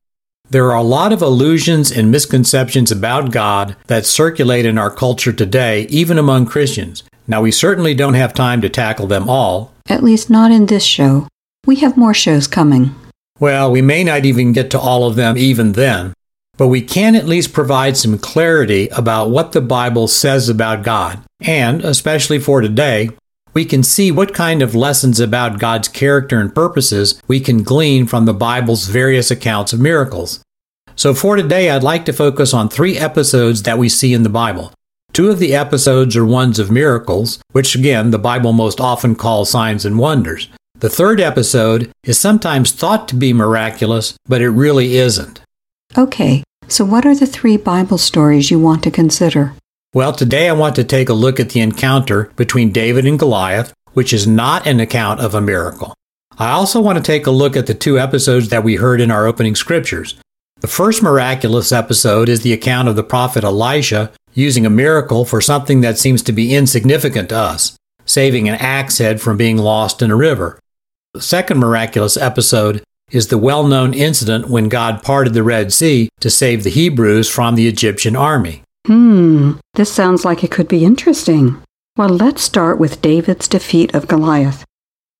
There 0.49 0.71
are 0.71 0.77
a 0.77 0.83
lot 0.83 1.11
of 1.11 1.21
illusions 1.21 1.91
and 1.91 2.09
misconceptions 2.09 2.91
about 2.91 3.31
God 3.31 3.75
that 3.87 4.05
circulate 4.05 4.65
in 4.65 4.77
our 4.77 4.91
culture 4.91 5.33
today, 5.33 5.81
even 5.89 6.17
among 6.17 6.45
Christians. 6.45 7.03
Now, 7.27 7.41
we 7.41 7.51
certainly 7.51 7.93
don't 7.93 8.13
have 8.13 8.33
time 8.33 8.61
to 8.61 8.69
tackle 8.69 9.07
them 9.07 9.29
all. 9.29 9.73
At 9.87 10.03
least 10.03 10.29
not 10.29 10.51
in 10.51 10.67
this 10.67 10.85
show. 10.85 11.27
We 11.65 11.77
have 11.77 11.97
more 11.97 12.13
shows 12.13 12.47
coming. 12.47 12.95
Well, 13.39 13.69
we 13.69 13.81
may 13.81 14.03
not 14.03 14.25
even 14.25 14.53
get 14.53 14.71
to 14.71 14.79
all 14.79 15.05
of 15.05 15.15
them 15.15 15.37
even 15.37 15.73
then 15.73 16.13
but 16.57 16.67
we 16.67 16.81
can 16.81 17.15
at 17.15 17.27
least 17.27 17.53
provide 17.53 17.95
some 17.95 18.17
clarity 18.17 18.87
about 18.89 19.29
what 19.29 19.51
the 19.51 19.61
Bible 19.61 20.07
says 20.07 20.49
about 20.49 20.83
God. 20.83 21.21
And, 21.39 21.85
especially 21.85 22.39
for 22.39 22.61
today, 22.61 23.11
we 23.57 23.65
can 23.65 23.81
see 23.81 24.11
what 24.11 24.35
kind 24.35 24.61
of 24.61 24.75
lessons 24.75 25.19
about 25.19 25.57
God's 25.57 25.87
character 25.87 26.39
and 26.39 26.53
purposes 26.53 27.19
we 27.27 27.39
can 27.39 27.63
glean 27.63 28.05
from 28.05 28.25
the 28.25 28.33
Bible's 28.35 28.85
various 28.85 29.31
accounts 29.31 29.73
of 29.73 29.79
miracles. 29.79 30.43
So, 30.95 31.15
for 31.15 31.35
today, 31.35 31.71
I'd 31.71 31.81
like 31.81 32.05
to 32.05 32.13
focus 32.13 32.53
on 32.53 32.69
three 32.69 32.99
episodes 32.99 33.63
that 33.63 33.79
we 33.79 33.89
see 33.89 34.13
in 34.13 34.21
the 34.21 34.29
Bible. 34.29 34.73
Two 35.11 35.31
of 35.31 35.39
the 35.39 35.55
episodes 35.55 36.15
are 36.15 36.23
ones 36.23 36.59
of 36.59 36.69
miracles, 36.69 37.39
which 37.51 37.73
again 37.73 38.11
the 38.11 38.19
Bible 38.19 38.53
most 38.53 38.79
often 38.79 39.15
calls 39.15 39.49
signs 39.49 39.85
and 39.85 39.97
wonders. 39.97 40.49
The 40.77 40.91
third 40.91 41.19
episode 41.19 41.91
is 42.03 42.19
sometimes 42.19 42.71
thought 42.71 43.07
to 43.07 43.15
be 43.15 43.33
miraculous, 43.33 44.15
but 44.27 44.43
it 44.43 44.51
really 44.51 44.97
isn't. 44.97 45.41
Okay, 45.97 46.43
so 46.67 46.85
what 46.85 47.07
are 47.07 47.15
the 47.15 47.25
three 47.25 47.57
Bible 47.57 47.97
stories 47.97 48.51
you 48.51 48.59
want 48.59 48.83
to 48.83 48.91
consider? 48.91 49.55
Well, 49.93 50.11
today 50.11 50.49
I 50.49 50.53
want 50.53 50.75
to 50.75 50.83
take 50.83 51.07
a 51.07 51.13
look 51.13 51.39
at 51.39 51.51
the 51.51 51.61
encounter 51.61 52.29
between 52.35 52.73
David 52.73 53.05
and 53.05 53.17
Goliath, 53.17 53.73
which 53.93 54.11
is 54.11 54.27
not 54.27 54.67
an 54.67 54.81
account 54.81 55.21
of 55.21 55.33
a 55.33 55.41
miracle. 55.41 55.93
I 56.37 56.51
also 56.51 56.81
want 56.81 56.97
to 56.97 57.03
take 57.03 57.25
a 57.25 57.31
look 57.31 57.55
at 57.55 57.67
the 57.67 57.73
two 57.73 57.97
episodes 57.97 58.49
that 58.49 58.65
we 58.65 58.75
heard 58.75 58.99
in 58.99 59.09
our 59.09 59.25
opening 59.25 59.55
scriptures. 59.55 60.15
The 60.59 60.67
first 60.67 61.01
miraculous 61.01 61.71
episode 61.71 62.27
is 62.29 62.41
the 62.41 62.51
account 62.51 62.89
of 62.89 62.95
the 62.95 63.03
prophet 63.03 63.43
Elisha 63.43 64.11
using 64.33 64.65
a 64.65 64.69
miracle 64.69 65.23
for 65.23 65.39
something 65.39 65.81
that 65.81 65.97
seems 65.97 66.21
to 66.23 66.31
be 66.31 66.53
insignificant 66.53 67.29
to 67.29 67.37
us, 67.37 67.77
saving 68.05 68.49
an 68.49 68.55
axe 68.55 68.97
head 68.97 69.21
from 69.21 69.37
being 69.37 69.57
lost 69.57 70.01
in 70.01 70.11
a 70.11 70.15
river. 70.15 70.59
The 71.13 71.21
second 71.21 71.59
miraculous 71.59 72.17
episode 72.17 72.83
is 73.09 73.29
the 73.29 73.37
well 73.37 73.65
known 73.65 73.93
incident 73.93 74.49
when 74.49 74.67
God 74.67 75.01
parted 75.01 75.33
the 75.33 75.43
Red 75.43 75.71
Sea 75.71 76.09
to 76.19 76.29
save 76.29 76.63
the 76.63 76.69
Hebrews 76.69 77.29
from 77.29 77.55
the 77.55 77.67
Egyptian 77.67 78.15
army. 78.15 78.63
Hmm, 78.87 79.53
this 79.73 79.91
sounds 79.91 80.23
like 80.23 80.45
it 80.45 80.51
could 80.51 80.69
be 80.69 80.85
interesting. 80.85 81.61
Well, 81.97 82.07
let's 82.07 82.41
start 82.41 82.79
with 82.79 83.01
David's 83.01 83.49
defeat 83.49 83.93
of 83.93 84.07
Goliath. 84.07 84.63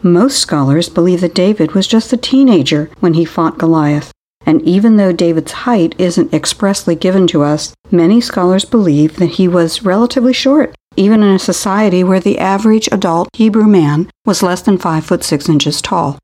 Most 0.01 0.39
scholars 0.39 0.88
believe 0.88 1.19
that 1.19 1.36
David 1.36 1.74
was 1.74 1.86
just 1.86 2.13
a 2.13 2.17
teenager 2.17 2.89
when 3.01 3.15
he 3.15 3.25
fought 3.25 3.57
Goliath. 3.57 4.13
And 4.45 4.62
even 4.62 4.95
though 4.95 5.12
David's 5.12 5.51
height 5.51 5.95
isn't 5.97 6.33
expressly 6.33 6.95
given 6.95 7.27
to 7.27 7.43
us, 7.43 7.74
many 7.91 8.21
scholars 8.21 8.63
believe 8.63 9.17
that 9.17 9.31
he 9.31 9.50
was 9.50 9.83
relatively 9.83 10.31
short, 10.31 10.74
even 10.95 11.21
in 11.21 11.36
a 11.36 11.39
society 11.39 12.05
where 12.05 12.21
the 12.21 12.39
average 12.39 12.88
adult 12.93 13.27
Hebrew 13.33 13.67
man 13.67 14.09
was 14.25 14.41
less 14.41 14.62
than 14.62 14.77
5 14.77 15.05
foot 15.05 15.25
6 15.25 15.50
inches 15.50 15.81
tall. 15.81 16.17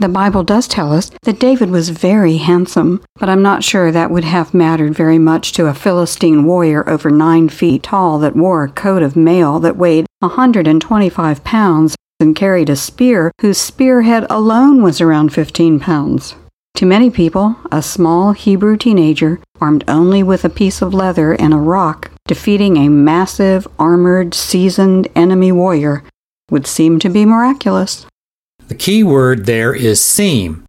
The 0.00 0.08
Bible 0.08 0.44
does 0.44 0.68
tell 0.68 0.92
us 0.92 1.10
that 1.22 1.40
David 1.40 1.70
was 1.70 1.88
very 1.88 2.36
handsome, 2.36 3.02
but 3.16 3.28
I'm 3.28 3.42
not 3.42 3.64
sure 3.64 3.90
that 3.90 4.12
would 4.12 4.22
have 4.22 4.54
mattered 4.54 4.94
very 4.94 5.18
much 5.18 5.50
to 5.54 5.66
a 5.66 5.74
Philistine 5.74 6.44
warrior 6.44 6.88
over 6.88 7.10
nine 7.10 7.48
feet 7.48 7.82
tall 7.82 8.20
that 8.20 8.36
wore 8.36 8.62
a 8.62 8.70
coat 8.70 9.02
of 9.02 9.16
mail 9.16 9.58
that 9.58 9.76
weighed 9.76 10.06
125 10.20 11.42
pounds 11.42 11.96
and 12.20 12.36
carried 12.36 12.70
a 12.70 12.76
spear 12.76 13.32
whose 13.40 13.58
spearhead 13.58 14.24
alone 14.30 14.82
was 14.82 15.00
around 15.00 15.32
15 15.32 15.80
pounds. 15.80 16.36
To 16.76 16.86
many 16.86 17.10
people, 17.10 17.56
a 17.72 17.82
small 17.82 18.30
Hebrew 18.30 18.76
teenager, 18.76 19.40
armed 19.60 19.82
only 19.88 20.22
with 20.22 20.44
a 20.44 20.48
piece 20.48 20.80
of 20.80 20.94
leather 20.94 21.32
and 21.32 21.52
a 21.52 21.56
rock, 21.56 22.12
defeating 22.28 22.76
a 22.76 22.88
massive, 22.88 23.66
armored, 23.80 24.32
seasoned 24.32 25.08
enemy 25.16 25.50
warrior 25.50 26.04
would 26.52 26.68
seem 26.68 27.00
to 27.00 27.08
be 27.08 27.24
miraculous. 27.24 28.06
The 28.68 28.74
key 28.74 29.02
word 29.02 29.46
there 29.46 29.74
is 29.74 30.04
seem. 30.04 30.64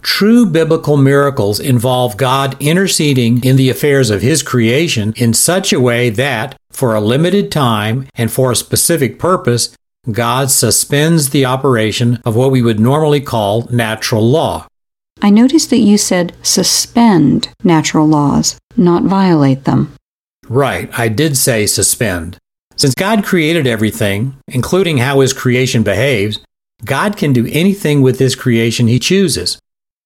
True 0.00 0.46
biblical 0.46 0.96
miracles 0.96 1.60
involve 1.60 2.16
God 2.16 2.56
interceding 2.60 3.44
in 3.44 3.56
the 3.56 3.70
affairs 3.70 4.10
of 4.10 4.22
His 4.22 4.42
creation 4.42 5.12
in 5.16 5.34
such 5.34 5.72
a 5.72 5.80
way 5.80 6.10
that, 6.10 6.56
for 6.70 6.94
a 6.94 7.00
limited 7.00 7.52
time 7.52 8.08
and 8.14 8.32
for 8.32 8.50
a 8.50 8.56
specific 8.56 9.18
purpose, 9.18 9.76
God 10.10 10.50
suspends 10.50 11.30
the 11.30 11.44
operation 11.44 12.20
of 12.24 12.34
what 12.34 12.50
we 12.50 12.62
would 12.62 12.80
normally 12.80 13.20
call 13.20 13.68
natural 13.70 14.28
law. 14.28 14.66
I 15.20 15.30
noticed 15.30 15.70
that 15.70 15.78
you 15.78 15.98
said 15.98 16.34
suspend 16.42 17.48
natural 17.62 18.08
laws, 18.08 18.58
not 18.76 19.04
violate 19.04 19.64
them. 19.64 19.94
Right, 20.48 20.90
I 20.98 21.08
did 21.08 21.36
say 21.36 21.66
suspend. 21.66 22.38
Since 22.76 22.94
God 22.94 23.24
created 23.24 23.66
everything, 23.66 24.34
including 24.48 24.98
how 24.98 25.20
his 25.20 25.32
creation 25.32 25.82
behaves, 25.84 26.40
God 26.84 27.16
can 27.16 27.32
do 27.32 27.48
anything 27.50 28.02
with 28.02 28.18
his 28.18 28.34
creation 28.34 28.88
he 28.88 28.98
chooses. 28.98 29.58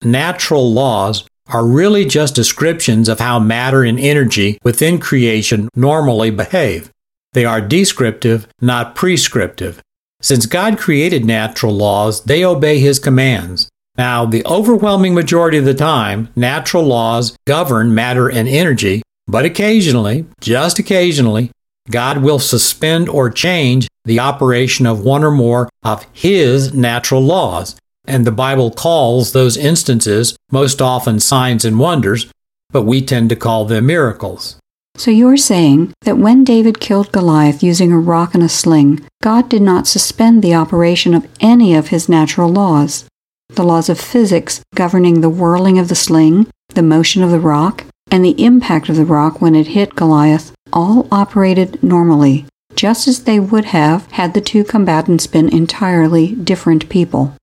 Natural 0.02 0.70
laws 0.72 1.26
are 1.48 1.64
really 1.64 2.04
just 2.04 2.34
descriptions 2.34 3.08
of 3.08 3.20
how 3.20 3.38
matter 3.38 3.82
and 3.82 3.98
energy 3.98 4.58
within 4.62 4.98
creation 4.98 5.68
normally 5.74 6.30
behave. 6.30 6.90
They 7.32 7.44
are 7.44 7.60
descriptive, 7.60 8.48
not 8.60 8.94
prescriptive. 8.94 9.80
Since 10.20 10.46
God 10.46 10.78
created 10.78 11.24
natural 11.24 11.74
laws, 11.74 12.24
they 12.24 12.44
obey 12.44 12.78
his 12.78 12.98
commands. 12.98 13.68
Now, 13.96 14.26
the 14.26 14.44
overwhelming 14.44 15.14
majority 15.14 15.56
of 15.56 15.64
the 15.64 15.74
time, 15.74 16.28
natural 16.36 16.84
laws 16.84 17.36
govern 17.46 17.94
matter 17.94 18.28
and 18.28 18.48
energy, 18.48 19.02
but 19.26 19.44
occasionally, 19.44 20.26
just 20.40 20.78
occasionally, 20.78 21.50
God 21.90 22.18
will 22.18 22.38
suspend 22.38 23.08
or 23.08 23.30
change 23.30 23.88
the 24.04 24.20
operation 24.20 24.86
of 24.86 25.00
one 25.00 25.24
or 25.24 25.30
more 25.30 25.68
of 25.82 26.06
His 26.12 26.74
natural 26.74 27.20
laws. 27.20 27.76
And 28.06 28.24
the 28.24 28.32
Bible 28.32 28.70
calls 28.70 29.32
those 29.32 29.56
instances 29.56 30.36
most 30.50 30.80
often 30.80 31.18
signs 31.18 31.64
and 31.64 31.78
wonders, 31.78 32.30
but 32.70 32.82
we 32.82 33.02
tend 33.02 33.30
to 33.30 33.36
call 33.36 33.64
them 33.64 33.86
miracles. 33.86 34.58
So 34.96 35.10
you're 35.10 35.36
saying 35.36 35.92
that 36.02 36.16
when 36.16 36.42
David 36.42 36.80
killed 36.80 37.12
Goliath 37.12 37.62
using 37.62 37.92
a 37.92 37.98
rock 37.98 38.34
and 38.34 38.42
a 38.42 38.48
sling, 38.48 39.06
God 39.22 39.48
did 39.48 39.60
not 39.60 39.86
suspend 39.86 40.42
the 40.42 40.54
operation 40.54 41.14
of 41.14 41.28
any 41.40 41.74
of 41.74 41.88
his 41.88 42.08
natural 42.08 42.48
laws. 42.48 43.04
The 43.50 43.64
laws 43.64 43.88
of 43.88 44.00
physics 44.00 44.62
governing 44.74 45.20
the 45.20 45.28
whirling 45.28 45.78
of 45.78 45.88
the 45.88 45.94
sling, 45.94 46.46
the 46.68 46.82
motion 46.82 47.22
of 47.22 47.30
the 47.30 47.40
rock, 47.40 47.84
and 48.10 48.24
the 48.24 48.42
impact 48.42 48.88
of 48.88 48.96
the 48.96 49.04
rock 49.04 49.40
when 49.40 49.54
it 49.54 49.68
hit 49.68 49.96
Goliath 49.96 50.55
all 50.76 51.08
operated 51.10 51.82
normally, 51.82 52.44
just 52.74 53.08
as 53.08 53.24
they 53.24 53.40
would 53.40 53.64
have 53.64 54.08
had 54.12 54.34
the 54.34 54.40
two 54.40 54.62
combatants 54.62 55.26
been 55.26 55.48
entirely 55.48 56.34
different 56.34 56.88
people. 56.90 57.34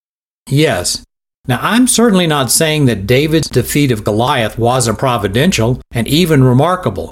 Yes. 0.48 1.04
Now, 1.48 1.60
I'm 1.62 1.88
certainly 1.88 2.28
not 2.28 2.52
saying 2.52 2.86
that 2.86 3.08
David's 3.08 3.50
defeat 3.50 3.92
of 3.92 4.04
Goliath 4.04 4.58
wasn't 4.58 5.00
providential 5.00 5.82
and 5.92 6.08
even 6.08 6.44
remarkable. 6.44 7.12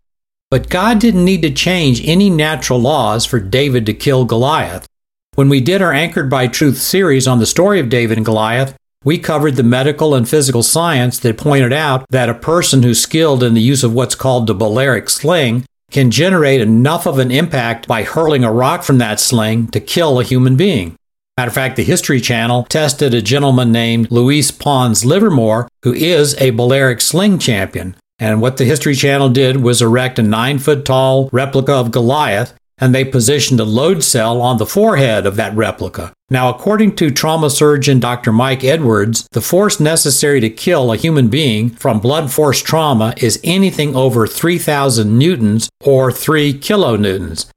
But 0.52 0.70
God 0.70 1.00
didn't 1.00 1.26
need 1.26 1.42
to 1.42 1.52
change 1.52 2.08
any 2.08 2.30
natural 2.30 2.80
laws 2.80 3.26
for 3.26 3.40
David 3.40 3.86
to 3.88 3.94
kill 3.94 4.26
Goliath. 4.26 4.86
When 5.36 5.50
we 5.50 5.60
did 5.60 5.82
our 5.82 5.94
Anchored 5.94 6.30
by 6.30 6.48
Truth 6.48 6.78
series 6.78 7.28
on 7.28 7.40
the 7.40 7.46
story 7.46 7.80
of 7.80 7.90
David 7.90 8.18
and 8.18 8.26
Goliath, 8.26 8.76
we 9.04 9.18
covered 9.18 9.56
the 9.56 9.64
medical 9.64 10.14
and 10.14 10.30
physical 10.30 10.62
science 10.62 11.18
that 11.20 11.38
pointed 11.38 11.74
out 11.74 12.06
that 12.10 12.30
a 12.30 12.36
person 12.36 12.84
who's 12.84 13.02
skilled 13.02 13.42
in 13.42 13.56
the 13.56 13.62
use 13.62 13.84
of 13.84 13.94
what's 13.94 14.14
called 14.14 14.46
the 14.46 14.54
Balearic 14.54 15.10
sling 15.10 15.66
can 15.92 16.10
generate 16.10 16.62
enough 16.62 17.06
of 17.06 17.20
an 17.20 17.30
impact 17.30 17.88
by 17.88 18.04
hurling 18.04 18.44
a 18.44 18.52
rock 18.52 18.84
from 18.84 18.98
that 18.98 19.20
sling 19.20 19.68
to 19.68 19.80
kill 19.80 20.20
a 20.20 20.24
human 20.24 20.56
being. 20.56 20.96
Matter 21.38 21.50
of 21.50 21.56
fact, 21.56 21.76
the 21.76 21.84
History 21.84 22.20
Channel 22.20 22.66
tested 22.70 23.14
a 23.14 23.22
gentleman 23.22 23.72
named 23.72 24.12
Luis 24.12 24.52
Pons 24.52 25.06
Livermore, 25.06 25.68
who 25.84 25.94
is 25.94 26.36
a 26.40 26.52
Balearic 26.52 27.02
sling 27.02 27.40
champion. 27.40 27.96
And 28.20 28.42
what 28.42 28.58
the 28.58 28.66
History 28.66 28.96
Channel 28.96 29.30
did 29.30 29.58
was 29.58 29.82
erect 29.82 30.20
a 30.20 30.24
nine 30.24 30.60
foot 30.60 30.86
tall 30.86 31.30
replica 31.32 31.74
of 31.74 31.92
Goliath 31.92 32.54
and 32.82 32.96
they 32.96 33.06
positioned 33.06 33.60
a 33.60 33.64
load 33.64 34.04
cell 34.04 34.42
on 34.42 34.58
the 34.58 34.66
forehead 34.66 35.26
of 35.26 35.36
that 35.36 35.56
replica. 35.56 36.12
Now, 36.32 36.48
according 36.48 36.96
to 36.96 37.12
trauma 37.12 37.50
surgeon 37.50 38.00
Dr. 38.00 38.32
Mike 38.32 38.64
Edwards, 38.64 39.28
the 39.34 39.42
force 39.42 39.82
necessary 39.82 40.40
to 40.40 40.50
kill 40.50 40.94
a 40.94 40.96
human 40.96 41.28
being 41.28 41.72
from 41.72 42.00
blunt 42.00 42.32
force 42.32 42.62
trauma 42.62 43.14
is 43.18 43.42
anything 43.44 43.98
over 43.98 44.26
3,000 44.26 45.20
newtons 45.20 45.70
or 45.84 46.10
3 46.10 46.54
kilonewtons. 46.54 47.50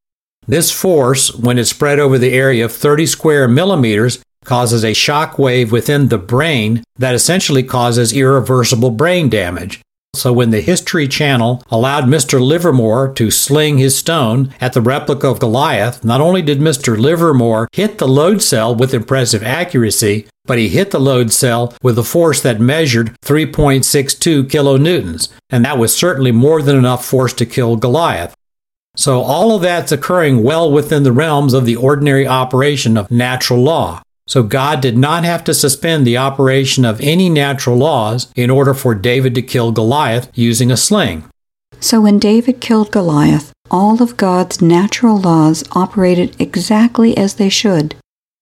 This 0.48 0.72
force, 0.72 1.32
when 1.32 1.56
it's 1.56 1.70
spread 1.70 2.00
over 2.00 2.18
the 2.18 2.32
area 2.32 2.64
of 2.64 2.72
30 2.72 3.06
square 3.06 3.46
millimeters, 3.46 4.20
causes 4.42 4.84
a 4.84 4.92
shock 4.92 5.38
wave 5.38 5.70
within 5.70 6.08
the 6.08 6.18
brain 6.18 6.82
that 6.96 7.14
essentially 7.14 7.62
causes 7.62 8.12
irreversible 8.12 8.90
brain 8.90 9.28
damage. 9.28 9.82
So 10.14 10.32
when 10.32 10.50
the 10.50 10.60
History 10.60 11.08
Channel 11.08 11.62
allowed 11.70 12.04
Mr. 12.04 12.40
Livermore 12.40 13.12
to 13.14 13.30
sling 13.30 13.78
his 13.78 13.96
stone 13.98 14.54
at 14.60 14.72
the 14.72 14.80
replica 14.80 15.28
of 15.28 15.40
Goliath, 15.40 16.04
not 16.04 16.20
only 16.20 16.40
did 16.40 16.60
Mr. 16.60 16.98
Livermore 16.98 17.68
hit 17.72 17.98
the 17.98 18.08
load 18.08 18.42
cell 18.42 18.74
with 18.74 18.94
impressive 18.94 19.42
accuracy, 19.42 20.26
but 20.46 20.58
he 20.58 20.68
hit 20.68 20.90
the 20.90 21.00
load 21.00 21.32
cell 21.32 21.74
with 21.82 21.98
a 21.98 22.04
force 22.04 22.40
that 22.42 22.60
measured 22.60 23.14
3.62 23.22 24.44
kilonewtons, 24.44 25.28
and 25.50 25.64
that 25.64 25.78
was 25.78 25.96
certainly 25.96 26.32
more 26.32 26.62
than 26.62 26.76
enough 26.76 27.04
force 27.04 27.32
to 27.32 27.46
kill 27.46 27.76
Goliath. 27.76 28.34
So 28.96 29.22
all 29.22 29.56
of 29.56 29.62
that's 29.62 29.90
occurring 29.90 30.42
well 30.42 30.70
within 30.70 31.02
the 31.02 31.12
realms 31.12 31.52
of 31.52 31.66
the 31.66 31.76
ordinary 31.76 32.26
operation 32.26 32.96
of 32.96 33.10
natural 33.10 33.60
law. 33.60 34.02
So 34.26 34.42
God 34.42 34.80
did 34.80 34.96
not 34.96 35.24
have 35.24 35.44
to 35.44 35.54
suspend 35.54 36.06
the 36.06 36.16
operation 36.16 36.84
of 36.84 37.00
any 37.00 37.28
natural 37.28 37.76
laws 37.76 38.32
in 38.34 38.50
order 38.50 38.72
for 38.72 38.94
David 38.94 39.34
to 39.34 39.42
kill 39.42 39.72
Goliath 39.72 40.30
using 40.34 40.70
a 40.70 40.76
sling. 40.76 41.24
So 41.80 42.00
when 42.00 42.18
David 42.18 42.60
killed 42.60 42.90
Goliath, 42.90 43.52
all 43.70 44.02
of 44.02 44.16
God's 44.16 44.62
natural 44.62 45.18
laws 45.18 45.64
operated 45.72 46.34
exactly 46.40 47.16
as 47.16 47.34
they 47.34 47.48
should. 47.48 47.94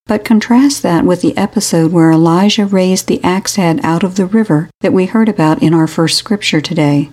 But 0.06 0.24
contrast 0.24 0.82
that 0.82 1.04
with 1.04 1.20
the 1.20 1.36
episode 1.36 1.92
where 1.92 2.12
Elijah 2.12 2.66
raised 2.66 3.06
the 3.06 3.22
axe 3.24 3.56
head 3.56 3.80
out 3.82 4.02
of 4.02 4.16
the 4.16 4.26
river 4.26 4.68
that 4.80 4.92
we 4.92 5.06
heard 5.06 5.28
about 5.28 5.62
in 5.62 5.74
our 5.74 5.86
first 5.86 6.18
scripture 6.18 6.60
today. 6.60 7.10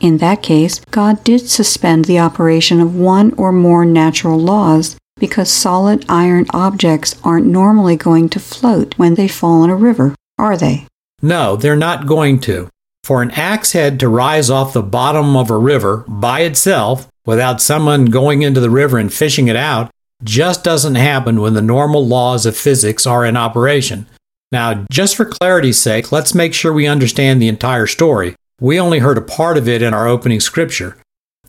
In 0.00 0.18
that 0.18 0.42
case, 0.42 0.80
God 0.90 1.22
did 1.24 1.48
suspend 1.48 2.06
the 2.06 2.18
operation 2.18 2.80
of 2.80 2.96
one 2.96 3.34
or 3.34 3.52
more 3.52 3.84
natural 3.84 4.38
laws 4.38 4.96
because 5.20 5.48
solid 5.48 6.04
iron 6.08 6.46
objects 6.50 7.14
aren't 7.22 7.46
normally 7.46 7.94
going 7.94 8.28
to 8.30 8.40
float 8.40 8.98
when 8.98 9.14
they 9.14 9.28
fall 9.28 9.62
in 9.62 9.70
a 9.70 9.76
river, 9.76 10.16
are 10.38 10.56
they? 10.56 10.86
No, 11.22 11.54
they're 11.54 11.76
not 11.76 12.06
going 12.06 12.40
to. 12.40 12.68
For 13.04 13.22
an 13.22 13.30
axe 13.32 13.72
head 13.72 14.00
to 14.00 14.08
rise 14.08 14.50
off 14.50 14.72
the 14.72 14.82
bottom 14.82 15.36
of 15.36 15.50
a 15.50 15.56
river 15.56 16.04
by 16.08 16.40
itself 16.40 17.08
without 17.24 17.60
someone 17.60 18.06
going 18.06 18.42
into 18.42 18.60
the 18.60 18.70
river 18.70 18.98
and 18.98 19.12
fishing 19.12 19.48
it 19.48 19.56
out 19.56 19.90
just 20.22 20.64
doesn't 20.64 20.96
happen 20.96 21.40
when 21.40 21.54
the 21.54 21.62
normal 21.62 22.06
laws 22.06 22.44
of 22.44 22.56
physics 22.56 23.06
are 23.06 23.24
in 23.24 23.36
operation. 23.36 24.06
Now, 24.52 24.84
just 24.90 25.16
for 25.16 25.24
clarity's 25.24 25.78
sake, 25.78 26.12
let's 26.12 26.34
make 26.34 26.54
sure 26.54 26.72
we 26.72 26.86
understand 26.86 27.40
the 27.40 27.48
entire 27.48 27.86
story. 27.86 28.34
We 28.60 28.80
only 28.80 28.98
heard 28.98 29.16
a 29.16 29.22
part 29.22 29.56
of 29.56 29.68
it 29.68 29.80
in 29.80 29.94
our 29.94 30.08
opening 30.08 30.40
scripture. 30.40 30.96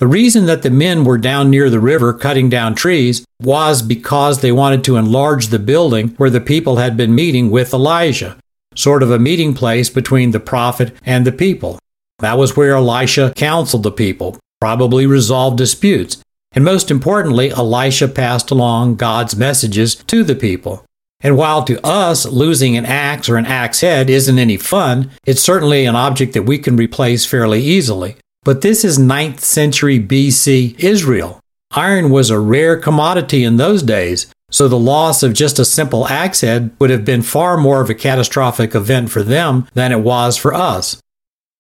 The 0.02 0.08
reason 0.08 0.48
that 0.48 0.64
the 0.64 0.72
men 0.72 1.06
were 1.06 1.20
down 1.20 1.52
near 1.52 1.70
the 1.70 1.80
river 1.80 2.12
cutting 2.12 2.50
down 2.50 2.74
trees 2.74 3.24
was 3.40 3.84
because 3.84 4.42
they 4.42 4.52
wanted 4.52 4.84
to 4.86 4.98
enlarge 4.98 5.50
the 5.50 5.60
building 5.60 6.16
where 6.18 6.32
the 6.32 6.42
people 6.42 6.78
had 6.78 6.98
been 6.98 7.14
meeting 7.14 7.52
with 7.52 7.72
Elijah, 7.72 8.36
sort 8.74 9.04
of 9.04 9.12
a 9.12 9.20
meeting 9.20 9.54
place 9.54 9.92
between 9.92 10.32
the 10.32 10.40
prophet 10.40 10.96
and 11.06 11.24
the 11.24 11.32
people. 11.32 11.78
That 12.18 12.40
was 12.40 12.58
where 12.58 12.74
Elisha 12.74 13.32
counseled 13.36 13.84
the 13.84 13.92
people, 13.92 14.40
probably 14.60 15.06
resolved 15.06 15.60
disputes, 15.60 16.18
and 16.54 16.66
most 16.66 16.90
importantly, 16.90 17.52
Elisha 17.52 18.08
passed 18.08 18.50
along 18.50 18.96
God's 18.96 19.36
messages 19.36 19.94
to 19.94 20.24
the 20.24 20.34
people. 20.34 20.84
And 21.20 21.38
while 21.38 21.64
to 21.66 21.80
us 21.86 22.26
losing 22.26 22.76
an 22.76 22.88
axe 22.88 23.30
or 23.30 23.38
an 23.38 23.46
axe 23.46 23.82
head 23.82 24.10
isn't 24.10 24.40
any 24.40 24.58
fun, 24.58 25.12
it's 25.28 25.44
certainly 25.44 25.86
an 25.86 25.96
object 25.96 26.34
that 26.34 26.42
we 26.42 26.58
can 26.58 26.76
replace 26.76 27.24
fairly 27.28 27.62
easily. 27.62 28.16
But 28.44 28.62
this 28.62 28.84
is 28.84 28.98
9th 28.98 29.42
century 29.42 30.00
BC 30.00 30.80
Israel. 30.80 31.40
Iron 31.76 32.10
was 32.10 32.32
a 32.32 32.40
rare 32.40 32.76
commodity 32.76 33.44
in 33.44 33.58
those 33.58 33.84
days, 33.84 34.26
so 34.50 34.68
the 34.68 34.80
loss 34.80 35.22
of 35.22 35.34
just 35.34 35.60
a 35.60 35.66
simple 35.66 36.08
axe 36.08 36.42
head 36.42 36.72
would 36.80 36.90
have 36.90 37.06
been 37.06 37.22
far 37.22 37.56
more 37.56 37.82
of 37.82 37.90
a 37.92 37.96
catastrophic 37.96 38.74
event 38.74 39.12
for 39.12 39.22
them 39.22 39.68
than 39.76 39.92
it 39.92 40.00
was 40.00 40.38
for 40.38 40.56
us. 40.56 41.00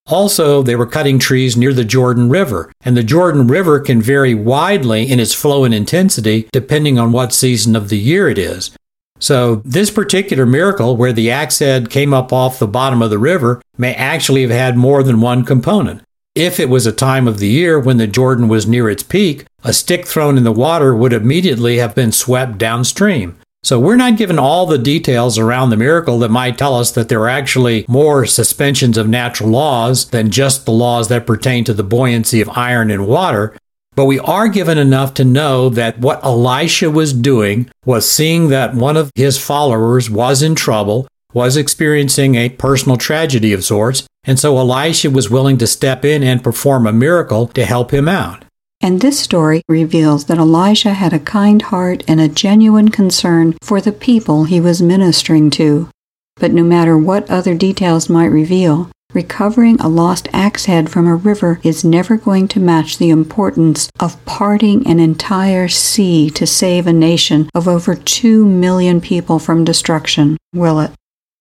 Also, 0.08 0.64
they 0.64 0.76
were 0.76 0.88
cutting 0.88 1.20
trees 1.20 1.56
near 1.56 1.72
the 1.72 1.86
Jordan 1.86 2.30
River, 2.30 2.72
and 2.82 2.98
the 2.98 3.04
Jordan 3.04 3.48
River 3.48 3.80
can 3.80 4.02
vary 4.02 4.34
widely 4.34 5.08
in 5.08 5.20
its 5.20 5.36
flow 5.36 5.64
and 5.64 5.76
intensity 5.76 6.50
depending 6.52 6.98
on 6.98 7.12
what 7.12 7.32
season 7.32 7.76
of 7.76 7.90
the 7.90 8.00
year 8.00 8.28
it 8.28 8.40
is. 8.40 8.72
So, 9.20 9.62
this 9.64 9.92
particular 9.92 10.48
miracle, 10.48 10.98
where 10.98 11.14
the 11.14 11.30
axe 11.30 11.60
head 11.60 11.92
came 11.92 12.12
up 12.12 12.34
off 12.34 12.58
the 12.58 12.66
bottom 12.66 13.04
of 13.04 13.12
the 13.12 13.20
river, 13.20 13.62
may 13.78 13.94
actually 13.94 14.42
have 14.42 14.50
had 14.50 14.76
more 14.76 15.04
than 15.04 15.22
one 15.22 15.46
component. 15.46 16.02
If 16.36 16.62
it 16.62 16.70
was 16.70 16.86
a 16.86 16.94
time 16.94 17.28
of 17.28 17.40
the 17.40 17.50
year 17.50 17.78
when 17.78 17.98
the 17.98 18.08
Jordan 18.08 18.48
was 18.48 18.66
near 18.66 18.90
its 18.90 19.04
peak, 19.04 19.46
a 19.66 19.74
stick 19.74 20.08
thrown 20.08 20.38
in 20.38 20.46
the 20.46 20.52
water 20.54 20.96
would 20.96 21.12
immediately 21.12 21.78
have 21.78 21.94
been 21.94 22.14
swept 22.14 22.58
downstream. 22.58 23.38
So 23.64 23.78
we're 23.78 23.98
not 23.98 24.16
given 24.16 24.40
all 24.40 24.66
the 24.66 24.78
details 24.78 25.38
around 25.38 25.72
the 25.72 25.78
miracle 25.78 26.20
that 26.20 26.32
might 26.32 26.58
tell 26.58 26.76
us 26.76 26.90
that 26.92 27.10
there 27.10 27.20
are 27.20 27.30
actually 27.30 27.84
more 27.90 28.26
suspensions 28.26 28.98
of 28.98 29.10
natural 29.10 29.50
laws 29.50 30.10
than 30.10 30.32
just 30.32 30.66
the 30.66 30.72
laws 30.72 31.10
that 31.10 31.28
pertain 31.28 31.66
to 31.66 31.74
the 31.74 31.84
buoyancy 31.84 32.40
of 32.40 32.50
iron 32.58 32.90
and 32.90 33.08
water. 33.08 33.54
But 33.94 34.06
we 34.06 34.18
are 34.20 34.48
given 34.48 34.78
enough 34.78 35.14
to 35.16 35.26
know 35.26 35.68
that 35.68 36.00
what 36.00 36.24
Elisha 36.24 36.90
was 36.90 37.12
doing 37.12 37.70
was 37.86 38.10
seeing 38.10 38.48
that 38.48 38.74
one 38.74 38.96
of 38.96 39.12
his 39.16 39.38
followers 39.38 40.10
was 40.10 40.42
in 40.42 40.56
trouble, 40.56 41.10
was 41.34 41.58
experiencing 41.58 42.36
a 42.36 42.50
personal 42.50 42.96
tragedy 42.96 43.52
of 43.52 43.66
sorts, 43.66 44.08
and 44.24 44.40
so 44.40 44.58
Elisha 44.58 45.10
was 45.10 45.30
willing 45.30 45.58
to 45.58 45.68
step 45.68 46.06
in 46.06 46.24
and 46.24 46.44
perform 46.44 46.86
a 46.86 46.94
miracle 46.94 47.48
to 47.48 47.66
help 47.66 47.92
him 47.92 48.08
out. 48.08 48.46
And 48.82 49.00
this 49.02 49.20
story 49.20 49.62
reveals 49.70 50.26
that 50.26 50.40
Elisha 50.40 50.94
had 50.94 51.14
a 51.14 51.20
kind 51.20 51.62
heart 51.62 52.04
and 52.08 52.20
a 52.20 52.28
genuine 52.28 52.90
concern 52.90 53.56
for 53.62 53.80
the 53.80 53.92
people 53.92 54.46
he 54.46 54.60
was 54.60 54.82
ministering 54.82 55.52
to. 55.52 55.90
But 56.38 56.52
no 56.52 56.64
matter 56.64 56.98
what 56.98 57.30
other 57.30 57.54
details 57.54 58.10
might 58.10 58.26
reveal, 58.26 58.90
recovering 59.14 59.80
a 59.80 59.88
lost 59.88 60.28
axe 60.34 60.66
head 60.66 60.90
from 60.90 61.08
a 61.08 61.16
river 61.16 61.60
is 61.64 61.84
never 61.84 62.18
going 62.18 62.48
to 62.48 62.60
match 62.60 62.98
the 62.98 63.10
importance 63.10 63.90
of 64.00 64.24
parting 64.26 64.88
an 64.88 65.00
entire 65.00 65.68
sea 65.68 66.30
to 66.32 66.48
save 66.48 66.88
a 66.88 66.94
nation 66.94 67.50
of 67.54 67.68
over 67.68 67.94
2 67.94 68.46
million 68.46 69.00
people 69.00 69.38
from 69.38 69.64
destruction, 69.64 70.38
will 70.54 70.80
it? 70.80 70.92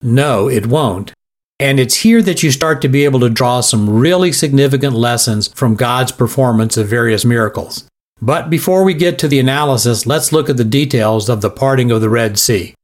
No, 0.02 0.48
it 0.48 0.66
won't. 0.66 1.12
And 1.60 1.78
it's 1.78 1.96
here 1.96 2.22
that 2.22 2.42
you 2.42 2.50
start 2.50 2.80
to 2.80 2.88
be 2.88 3.04
able 3.04 3.20
to 3.20 3.28
draw 3.28 3.60
some 3.60 3.90
really 3.90 4.32
significant 4.32 4.94
lessons 4.94 5.48
from 5.48 5.74
God's 5.74 6.10
performance 6.10 6.78
of 6.78 6.88
various 6.88 7.22
miracles. 7.22 7.86
But 8.22 8.48
before 8.48 8.82
we 8.82 8.94
get 8.94 9.18
to 9.18 9.28
the 9.28 9.38
analysis, 9.38 10.06
let's 10.06 10.32
look 10.32 10.48
at 10.48 10.56
the 10.56 10.64
details 10.64 11.28
of 11.28 11.42
the 11.42 11.50
parting 11.50 11.90
of 11.90 12.00
the 12.00 12.08
Red 12.08 12.38
Sea. 12.38 12.74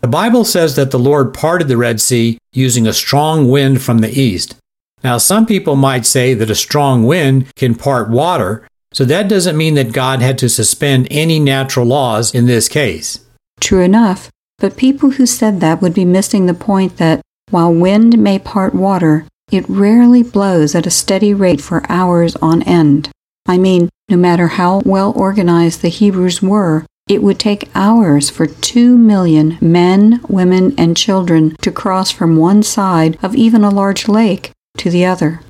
The 0.00 0.08
Bible 0.08 0.44
says 0.44 0.76
that 0.76 0.90
the 0.90 0.98
Lord 0.98 1.32
parted 1.32 1.68
the 1.68 1.78
Red 1.78 1.98
Sea 1.98 2.36
using 2.52 2.86
a 2.86 2.92
strong 2.92 3.48
wind 3.48 3.80
from 3.80 3.98
the 3.98 4.10
east. 4.10 4.54
Now, 5.02 5.16
some 5.16 5.46
people 5.46 5.76
might 5.76 6.04
say 6.04 6.34
that 6.34 6.50
a 6.50 6.54
strong 6.54 7.04
wind 7.06 7.54
can 7.56 7.74
part 7.74 8.10
water, 8.10 8.68
so 8.92 9.06
that 9.06 9.28
doesn't 9.28 9.56
mean 9.56 9.76
that 9.76 9.94
God 9.94 10.20
had 10.20 10.36
to 10.38 10.48
suspend 10.50 11.08
any 11.10 11.40
natural 11.40 11.86
laws 11.86 12.34
in 12.34 12.44
this 12.44 12.68
case. 12.68 13.24
True 13.60 13.82
enough, 13.82 14.30
but 14.58 14.76
people 14.76 15.12
who 15.12 15.24
said 15.24 15.60
that 15.60 15.80
would 15.80 15.94
be 15.94 16.04
missing 16.04 16.44
the 16.44 16.54
point 16.54 16.98
that 16.98 17.22
while 17.50 17.72
wind 17.72 18.18
may 18.18 18.38
part 18.38 18.74
water, 18.74 19.26
it 19.50 19.68
rarely 19.68 20.22
blows 20.22 20.74
at 20.74 20.86
a 20.86 20.90
steady 20.90 21.34
rate 21.34 21.60
for 21.60 21.84
hours 21.88 22.36
on 22.36 22.62
end. 22.62 23.10
I 23.46 23.58
mean, 23.58 23.88
no 24.08 24.16
matter 24.16 24.48
how 24.48 24.80
well 24.84 25.12
organized 25.16 25.82
the 25.82 25.88
Hebrews 25.88 26.40
were, 26.40 26.86
it 27.08 27.22
would 27.22 27.40
take 27.40 27.70
hours 27.74 28.30
for 28.30 28.46
two 28.46 28.96
million 28.96 29.58
men, 29.60 30.20
women, 30.28 30.74
and 30.78 30.96
children 30.96 31.56
to 31.62 31.72
cross 31.72 32.12
from 32.12 32.36
one 32.36 32.62
side 32.62 33.18
of 33.22 33.34
even 33.34 33.64
a 33.64 33.70
large 33.70 34.06
lake 34.06 34.52
to 34.78 34.90
the 34.90 35.04
other. 35.04 35.40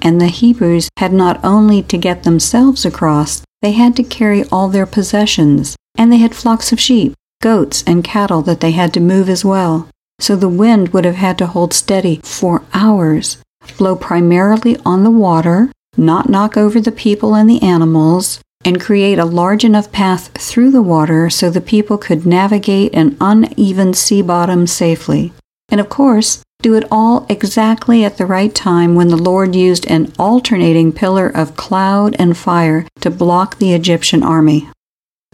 And 0.00 0.20
the 0.20 0.28
Hebrews 0.28 0.88
had 0.96 1.12
not 1.12 1.44
only 1.44 1.82
to 1.84 1.98
get 1.98 2.22
themselves 2.22 2.86
across, 2.86 3.42
they 3.60 3.72
had 3.72 3.94
to 3.96 4.02
carry 4.02 4.44
all 4.44 4.68
their 4.68 4.86
possessions, 4.86 5.76
and 5.96 6.10
they 6.10 6.16
had 6.16 6.34
flocks 6.34 6.72
of 6.72 6.80
sheep, 6.80 7.12
goats, 7.42 7.84
and 7.86 8.02
cattle 8.02 8.40
that 8.42 8.60
they 8.60 8.70
had 8.70 8.94
to 8.94 9.00
move 9.00 9.28
as 9.28 9.44
well 9.44 9.88
so 10.22 10.36
the 10.36 10.48
wind 10.48 10.90
would 10.90 11.04
have 11.04 11.16
had 11.16 11.36
to 11.38 11.46
hold 11.46 11.74
steady 11.74 12.20
for 12.22 12.62
hours, 12.72 13.38
blow 13.76 13.96
primarily 13.96 14.76
on 14.84 15.02
the 15.02 15.10
water, 15.10 15.72
not 15.96 16.28
knock 16.28 16.56
over 16.56 16.80
the 16.80 16.92
people 16.92 17.34
and 17.34 17.50
the 17.50 17.60
animals, 17.62 18.40
and 18.64 18.80
create 18.80 19.18
a 19.18 19.24
large 19.24 19.64
enough 19.64 19.90
path 19.90 20.30
through 20.38 20.70
the 20.70 20.80
water 20.80 21.28
so 21.28 21.50
the 21.50 21.60
people 21.60 21.98
could 21.98 22.24
navigate 22.24 22.94
an 22.94 23.16
uneven 23.20 23.92
sea 23.92 24.22
bottom 24.22 24.66
safely. 24.66 25.32
And 25.68 25.80
of 25.80 25.88
course, 25.88 26.42
do 26.60 26.74
it 26.76 26.86
all 26.92 27.26
exactly 27.28 28.04
at 28.04 28.18
the 28.18 28.26
right 28.26 28.54
time 28.54 28.94
when 28.94 29.08
the 29.08 29.16
Lord 29.16 29.56
used 29.56 29.84
an 29.86 30.12
alternating 30.16 30.92
pillar 30.92 31.28
of 31.28 31.56
cloud 31.56 32.14
and 32.20 32.36
fire 32.36 32.86
to 33.00 33.10
block 33.10 33.58
the 33.58 33.74
Egyptian 33.74 34.22
army. 34.22 34.68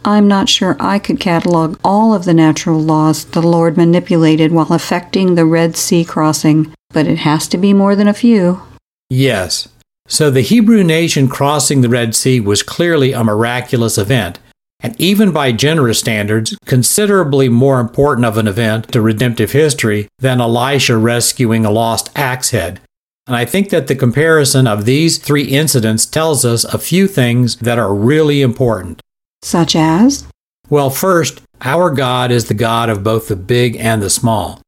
I'm 0.05 0.27
not 0.27 0.47
sure 0.47 0.77
I 0.79 0.97
could 0.97 1.19
catalog 1.19 1.77
all 1.83 2.13
of 2.13 2.25
the 2.25 2.33
natural 2.33 2.79
laws 2.79 3.25
the 3.25 3.41
Lord 3.41 3.75
manipulated 3.75 4.51
while 4.51 4.73
effecting 4.73 5.35
the 5.35 5.45
Red 5.45 5.75
Sea 5.75 6.05
crossing, 6.05 6.73
but 6.89 7.05
it 7.05 7.19
has 7.19 7.47
to 7.49 7.57
be 7.57 7.73
more 7.73 7.95
than 7.95 8.07
a 8.07 8.13
few. 8.13 8.61
Yes. 9.09 9.67
So 10.07 10.31
the 10.31 10.41
Hebrew 10.41 10.83
nation 10.83 11.27
crossing 11.27 11.81
the 11.81 11.89
Red 11.89 12.15
Sea 12.15 12.39
was 12.39 12.63
clearly 12.63 13.11
a 13.11 13.23
miraculous 13.23 13.97
event, 13.97 14.39
and 14.79 14.99
even 14.99 15.31
by 15.31 15.51
generous 15.51 15.99
standards, 15.99 16.57
considerably 16.65 17.49
more 17.49 17.79
important 17.79 18.25
of 18.25 18.37
an 18.37 18.47
event 18.47 18.91
to 18.93 19.01
redemptive 19.01 19.51
history 19.51 20.07
than 20.19 20.39
Elisha 20.39 20.97
rescuing 20.97 21.65
a 21.65 21.71
lost 21.71 22.09
axe 22.15 22.51
head. 22.51 22.79
And 23.27 23.35
I 23.35 23.45
think 23.45 23.69
that 23.69 23.85
the 23.85 23.95
comparison 23.95 24.65
of 24.65 24.85
these 24.85 25.19
three 25.19 25.43
incidents 25.43 26.07
tells 26.07 26.45
us 26.45 26.63
a 26.63 26.79
few 26.79 27.07
things 27.07 27.57
that 27.57 27.77
are 27.77 27.93
really 27.93 28.41
important. 28.41 29.01
Such 29.41 29.75
as? 29.75 30.27
Well, 30.69 30.89
first, 30.89 31.41
our 31.61 31.89
God 31.89 32.31
is 32.31 32.47
the 32.47 32.53
God 32.53 32.89
of 32.89 33.03
both 33.03 33.27
the 33.27 33.35
big 33.35 33.75
and 33.77 34.01
the 34.01 34.09
small. 34.09 34.61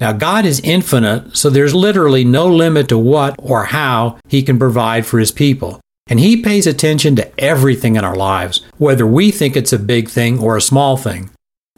Now, 0.00 0.12
God 0.12 0.44
is 0.44 0.60
infinite, 0.60 1.36
so 1.36 1.50
there's 1.50 1.74
literally 1.74 2.24
no 2.24 2.46
limit 2.46 2.88
to 2.88 2.98
what 2.98 3.34
or 3.38 3.64
how 3.64 4.18
He 4.28 4.42
can 4.42 4.58
provide 4.58 5.06
for 5.06 5.18
His 5.18 5.32
people. 5.32 5.80
And 6.08 6.20
He 6.20 6.40
pays 6.42 6.66
attention 6.66 7.16
to 7.16 7.40
everything 7.40 7.96
in 7.96 8.04
our 8.04 8.16
lives, 8.16 8.64
whether 8.76 9.06
we 9.06 9.30
think 9.30 9.56
it's 9.56 9.72
a 9.72 9.78
big 9.78 10.08
thing 10.08 10.38
or 10.38 10.56
a 10.56 10.62
small 10.62 10.96
thing. 10.96 11.30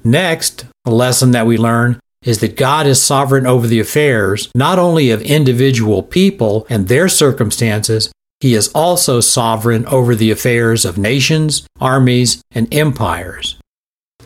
Next, 0.05 0.66
a 0.85 0.90
lesson 0.90 1.31
that 1.33 1.46
we 1.46 1.57
learn 1.57 1.98
is 2.22 2.40
that 2.40 2.57
God 2.57 2.87
is 2.87 3.03
sovereign 3.03 3.46
over 3.46 3.66
the 3.66 3.81
affairs 3.81 4.50
not 4.55 4.79
only 4.79 5.11
of 5.11 5.22
individual 5.22 6.03
people 6.03 6.66
and 6.68 6.87
their 6.87 7.09
circumstances, 7.09 8.12
he 8.40 8.55
is 8.55 8.68
also 8.74 9.20
sovereign 9.20 9.87
over 9.87 10.14
the 10.14 10.31
affairs 10.31 10.85
of 10.85 10.98
nations, 10.98 11.66
armies, 11.81 12.42
and 12.50 12.72
empires. 12.72 13.57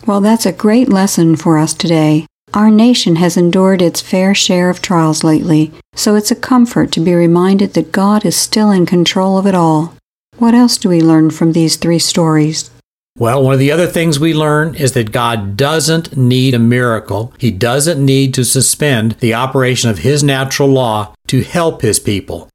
Well, 0.06 0.20
that's 0.20 0.46
a 0.46 0.52
great 0.52 0.88
lesson 0.88 1.36
for 1.36 1.58
us 1.58 1.74
today. 1.74 2.26
Our 2.52 2.70
nation 2.70 3.16
has 3.16 3.36
endured 3.36 3.82
its 3.82 4.00
fair 4.00 4.32
share 4.34 4.70
of 4.70 4.80
trials 4.80 5.24
lately, 5.24 5.72
so 5.94 6.14
it's 6.14 6.30
a 6.30 6.36
comfort 6.36 6.92
to 6.92 7.00
be 7.00 7.12
reminded 7.12 7.74
that 7.74 7.90
God 7.90 8.24
is 8.24 8.36
still 8.36 8.70
in 8.70 8.86
control 8.86 9.38
of 9.38 9.46
it 9.46 9.56
all. 9.56 9.96
What 10.38 10.54
else 10.54 10.76
do 10.76 10.88
we 10.88 11.00
learn 11.00 11.30
from 11.30 11.52
these 11.52 11.76
three 11.76 11.98
stories? 11.98 12.70
Well, 13.16 13.42
one 13.42 13.54
of 13.54 13.60
the 13.60 13.72
other 13.72 13.86
things 13.86 14.18
we 14.20 14.34
learn 14.34 14.74
is 14.74 14.92
that 14.92 15.12
God 15.12 15.56
doesn't 15.56 16.16
need 16.16 16.54
a 16.54 16.58
miracle. 16.58 17.32
He 17.38 17.50
doesn't 17.50 18.04
need 18.04 18.34
to 18.34 18.44
suspend 18.44 19.12
the 19.20 19.34
operation 19.34 19.90
of 19.90 19.98
His 19.98 20.22
natural 20.22 20.68
law 20.68 21.14
to 21.28 21.42
help 21.42 21.82
His 21.82 21.98
people. 22.00 22.48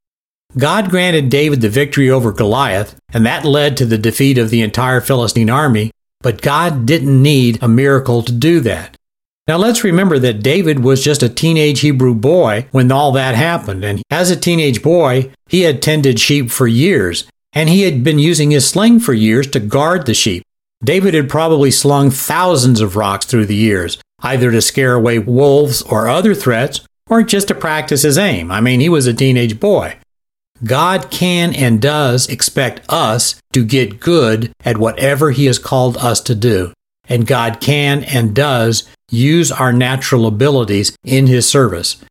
God 0.56 0.90
granted 0.90 1.30
David 1.30 1.60
the 1.60 1.68
victory 1.68 2.10
over 2.10 2.32
Goliath, 2.32 2.96
and 3.12 3.24
that 3.24 3.44
led 3.44 3.76
to 3.76 3.86
the 3.86 3.98
defeat 3.98 4.36
of 4.38 4.50
the 4.50 4.62
entire 4.62 5.00
Philistine 5.00 5.50
army, 5.50 5.92
but 6.20 6.42
God 6.42 6.86
didn't 6.86 7.22
need 7.22 7.62
a 7.62 7.68
miracle 7.68 8.22
to 8.22 8.32
do 8.32 8.60
that. 8.60 8.96
Now 9.46 9.56
let's 9.56 9.84
remember 9.84 10.18
that 10.18 10.42
David 10.42 10.80
was 10.80 11.02
just 11.02 11.22
a 11.22 11.28
teenage 11.28 11.80
Hebrew 11.80 12.14
boy 12.14 12.66
when 12.72 12.92
all 12.92 13.12
that 13.12 13.34
happened, 13.34 13.84
and 13.84 14.02
as 14.10 14.30
a 14.30 14.36
teenage 14.36 14.82
boy, 14.82 15.32
he 15.48 15.62
had 15.62 15.82
tended 15.82 16.20
sheep 16.20 16.50
for 16.50 16.66
years, 16.66 17.24
and 17.52 17.68
he 17.68 17.82
had 17.82 18.04
been 18.04 18.18
using 18.18 18.50
his 18.50 18.68
sling 18.68 19.00
for 19.00 19.12
years 19.12 19.46
to 19.48 19.60
guard 19.60 20.06
the 20.06 20.14
sheep. 20.14 20.42
David 20.82 21.14
had 21.14 21.28
probably 21.28 21.70
slung 21.70 22.10
thousands 22.10 22.80
of 22.80 22.96
rocks 22.96 23.26
through 23.26 23.46
the 23.46 23.56
years, 23.56 23.98
either 24.20 24.50
to 24.50 24.62
scare 24.62 24.94
away 24.94 25.18
wolves 25.18 25.82
or 25.82 26.08
other 26.08 26.34
threats, 26.34 26.80
or 27.08 27.22
just 27.22 27.48
to 27.48 27.54
practice 27.54 28.02
his 28.02 28.18
aim. 28.18 28.50
I 28.50 28.60
mean, 28.60 28.80
he 28.80 28.88
was 28.88 29.06
a 29.06 29.14
teenage 29.14 29.58
boy. 29.60 29.96
God 30.64 31.10
can 31.10 31.54
and 31.54 31.80
does 31.80 32.28
expect 32.28 32.82
us 32.88 33.40
to 33.52 33.64
get 33.64 34.00
good 34.00 34.52
at 34.64 34.78
whatever 34.78 35.30
He 35.30 35.46
has 35.46 35.58
called 35.58 35.96
us 35.96 36.20
to 36.22 36.34
do. 36.34 36.72
And 37.08 37.26
God 37.26 37.60
can 37.60 38.04
and 38.04 38.34
does 38.34 38.88
use 39.10 39.50
our 39.50 39.72
natural 39.72 40.26
abilities 40.26 40.96
in 41.04 41.26
His 41.26 41.48
service. 41.48 42.02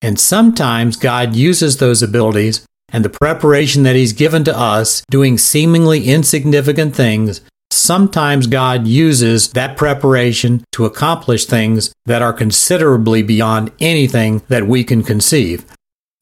And 0.00 0.18
sometimes 0.18 0.96
God 0.96 1.36
uses 1.36 1.76
those 1.76 2.02
abilities 2.02 2.64
and 2.90 3.04
the 3.04 3.10
preparation 3.10 3.82
that 3.82 3.96
He's 3.96 4.12
given 4.12 4.44
to 4.44 4.58
us 4.58 5.02
doing 5.10 5.38
seemingly 5.38 6.04
insignificant 6.08 6.96
things. 6.96 7.40
Sometimes 7.70 8.46
God 8.46 8.86
uses 8.86 9.52
that 9.52 9.76
preparation 9.76 10.64
to 10.72 10.86
accomplish 10.86 11.44
things 11.44 11.92
that 12.06 12.22
are 12.22 12.32
considerably 12.32 13.22
beyond 13.22 13.70
anything 13.78 14.42
that 14.48 14.66
we 14.66 14.84
can 14.84 15.02
conceive. 15.02 15.64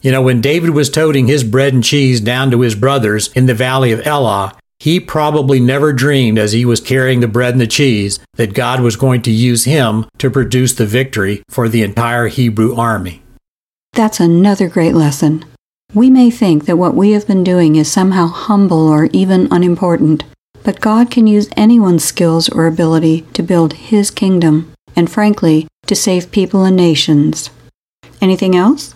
You 0.07 0.13
know, 0.13 0.23
when 0.23 0.41
David 0.41 0.71
was 0.71 0.89
toting 0.89 1.27
his 1.27 1.43
bread 1.43 1.75
and 1.75 1.83
cheese 1.83 2.21
down 2.21 2.53
to 2.53 2.61
his 2.61 2.77
brothers 2.77 3.27
in 3.33 3.47
the 3.47 3.55
valley 3.55 3.91
of 3.91 4.07
Elah, 4.07 4.57
he 4.79 5.01
probably 5.01 5.59
never 5.59 5.93
dreamed 5.93 6.39
as 6.39 6.53
he 6.53 6.65
was 6.65 6.81
carrying 6.81 7.19
the 7.19 7.27
bread 7.27 7.55
and 7.55 7.61
the 7.61 7.67
cheese 7.67 8.21
that 8.35 8.55
God 8.55 8.83
was 8.83 8.95
going 8.95 9.21
to 9.23 9.33
use 9.33 9.65
him 9.65 10.07
to 10.19 10.31
produce 10.31 10.75
the 10.75 10.87
victory 10.87 11.43
for 11.49 11.69
the 11.69 11.83
entire 11.83 12.29
Hebrew 12.29 12.77
army. 12.77 13.21
That's 13.95 14.21
another 14.21 14.69
great 14.69 14.95
lesson. 14.95 15.45
We 15.93 16.09
may 16.09 16.31
think 16.31 16.67
that 16.67 16.79
what 16.79 16.95
we 16.95 17.11
have 17.11 17.27
been 17.27 17.43
doing 17.43 17.75
is 17.75 17.91
somehow 17.91 18.29
humble 18.29 18.87
or 18.87 19.07
even 19.07 19.49
unimportant, 19.51 20.23
but 20.63 20.81
God 20.81 21.11
can 21.11 21.27
use 21.27 21.51
anyone's 21.57 22.05
skills 22.05 22.49
or 22.49 22.69
ability 22.69 23.23
to 23.33 23.43
build 23.43 23.73
His 23.73 24.13
kingdom, 24.13 24.73
and 24.95 25.11
frankly, 25.11 25.67
to 25.89 25.97
save 25.97 26.31
people 26.31 26.63
and 26.63 26.77
nations. 26.77 27.51
Anything 28.21 28.55
else? 28.55 28.95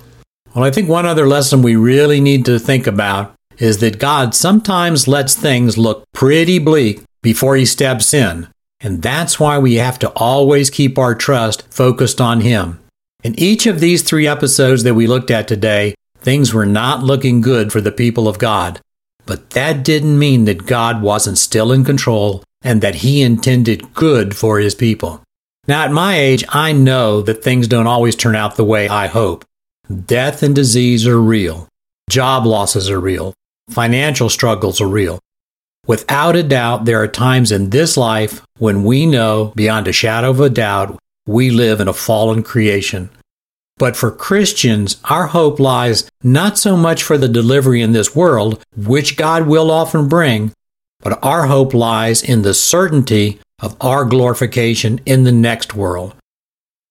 Well, 0.55 0.65
I 0.65 0.71
think 0.73 0.89
one 0.89 1.07
other 1.07 1.29
lesson 1.29 1.63
we 1.63 1.77
really 1.77 2.21
need 2.21 2.45
to 2.47 2.59
think 2.59 2.87
about 2.87 3.35
is 3.59 3.79
that 3.79 4.01
God 4.01 4.35
sometimes 4.35 5.07
lets 5.07 5.35
things 5.35 5.79
look 5.79 6.05
pretty 6.13 6.59
bleak 6.59 7.03
before 7.23 7.57
He 7.57 7.65
steps 7.65 8.13
in. 8.13 8.49
And 8.81 9.03
that's 9.03 9.39
why 9.39 9.59
we 9.59 9.75
have 9.75 9.99
to 10.01 10.11
always 10.17 10.71
keep 10.71 10.99
our 10.99 11.15
trust 11.15 11.73
focused 11.73 12.21
on 12.21 12.41
Him. 12.41 12.81
In 13.23 13.39
each 13.39 13.67
of 13.67 13.81
these 13.81 14.03
three 14.03 14.27
episodes 14.27 14.83
that 14.83 14.95
we 14.95 15.07
looked 15.07 15.31
at 15.31 15.47
today, 15.47 15.95
things 16.19 16.55
were 16.55 16.67
not 16.67 17.05
looking 17.05 17.43
good 17.43 17.71
for 17.71 17.81
the 17.81 17.93
people 17.93 18.27
of 18.27 18.39
God. 18.39 18.81
But 19.27 19.51
that 19.51 19.85
didn't 19.85 20.19
mean 20.19 20.47
that 20.47 20.67
God 20.67 21.03
wasn't 21.03 21.39
still 21.39 21.71
in 21.71 21.85
control 21.85 22.43
and 22.63 22.81
that 22.81 22.97
he 22.97 23.23
intended 23.23 23.95
good 23.95 24.35
for 24.35 24.59
his 24.59 24.75
people. 24.75 25.23
Now, 25.69 25.85
at 25.85 25.93
my 25.93 26.19
age, 26.19 26.45
I 26.49 26.73
know 26.73 27.21
that 27.23 27.45
things 27.45 27.69
don't 27.69 27.87
always 27.87 28.17
turn 28.17 28.35
out 28.35 28.57
the 28.57 28.65
way 28.65 28.89
I 28.89 29.07
hope. 29.07 29.45
Death 29.91 30.45
and 30.45 30.55
disease 30.55 31.05
are 31.05 31.21
real. 31.21 31.67
Job 32.09 32.47
losses 32.47 32.89
are 32.89 33.01
real. 33.01 33.35
Financial 33.71 34.29
struggles 34.29 34.81
are 34.81 34.87
real. 34.87 35.19
Without 35.85 36.37
a 36.37 36.45
doubt, 36.45 36.85
there 36.85 37.03
are 37.03 37.09
times 37.09 37.51
in 37.51 37.71
this 37.71 37.97
life 37.97 38.41
when 38.59 38.85
we 38.85 39.05
know, 39.05 39.53
beyond 39.57 39.89
a 39.89 39.93
shadow 39.93 40.31
of 40.31 40.39
a 40.39 40.49
doubt, 40.49 40.97
we 41.27 41.51
live 41.51 41.81
in 41.81 41.89
a 41.89 41.93
fallen 41.93 42.45
creation. 42.45 43.11
But 43.79 43.97
for 43.97 44.13
Christians, 44.13 44.99
our 45.05 45.27
hope 45.27 45.59
lies 45.59 46.09
not 46.23 46.57
so 46.57 46.77
much 46.77 47.03
for 47.03 47.19
the 47.19 47.29
delivery 47.29 47.83
in 47.83 47.91
this 47.91 48.15
world, 48.15 48.63
which 48.77 49.17
God 49.17 49.49
will 49.49 49.73
often 49.73 50.09
bring, 50.09 50.53
but 51.01 51.19
our 51.21 51.47
hope 51.47 51.75
lies 51.75 52.23
in 52.23 52.43
the 52.43 52.55
certainty 52.55 53.41
of 53.59 53.77
our 53.81 54.05
glorification 54.05 55.01
in 55.05 55.25
the 55.25 55.33
next 55.33 55.75
world. 55.75 56.15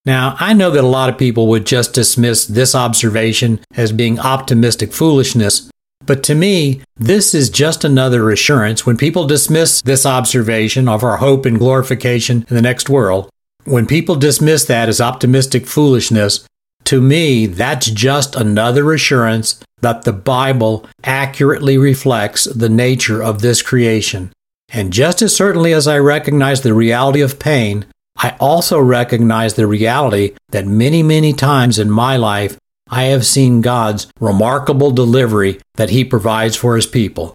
Now, 0.05 0.35
I 0.39 0.53
know 0.53 0.71
that 0.71 0.83
a 0.83 0.87
lot 0.87 1.09
of 1.09 1.17
people 1.17 1.47
would 1.47 1.65
just 1.65 1.93
dismiss 1.93 2.45
this 2.45 2.73
observation 2.73 3.59
as 3.75 3.91
being 3.91 4.19
optimistic 4.19 4.93
foolishness, 4.93 5.69
but 6.05 6.23
to 6.23 6.35
me, 6.35 6.81
this 6.97 7.35
is 7.35 7.49
just 7.49 7.83
another 7.83 8.31
assurance 8.31 8.85
when 8.85 8.97
people 8.97 9.27
dismiss 9.27 9.81
this 9.81 10.05
observation 10.05 10.87
of 10.87 11.03
our 11.03 11.17
hope 11.17 11.45
and 11.45 11.59
glorification 11.59 12.45
in 12.49 12.55
the 12.55 12.61
next 12.61 12.89
world. 12.89 13.29
When 13.65 13.85
people 13.85 14.15
dismiss 14.15 14.65
that 14.65 14.89
as 14.89 15.01
optimistic 15.01 15.67
foolishness, 15.67 16.47
to 16.85 17.01
me, 17.01 17.45
that's 17.45 17.87
just 17.87 18.35
another 18.35 18.91
assurance 18.93 19.59
that 19.81 20.03
the 20.03 20.13
Bible 20.13 20.87
accurately 21.03 21.77
reflects 21.77 22.45
the 22.45 22.69
nature 22.69 23.21
of 23.21 23.41
this 23.41 23.61
creation. 23.61 24.31
And 24.69 24.93
just 24.93 25.21
as 25.21 25.35
certainly 25.35 25.73
as 25.73 25.87
I 25.87 25.99
recognize 25.99 26.61
the 26.61 26.73
reality 26.73 27.21
of 27.21 27.37
pain, 27.37 27.85
I 28.21 28.35
also 28.39 28.79
recognize 28.79 29.53
the 29.53 29.65
reality 29.65 30.35
that 30.49 30.65
many, 30.67 31.01
many 31.01 31.31
times 31.31 31.79
in 31.79 31.89
my 31.89 32.17
life, 32.17 32.57
I 32.89 33.03
have 33.03 33.25
seen 33.25 33.61
God's 33.61 34.07
remarkable 34.19 34.91
delivery 34.91 35.59
that 35.75 35.89
He 35.89 36.03
provides 36.03 36.57
for 36.57 36.75
His 36.75 36.85
people. 36.85 37.33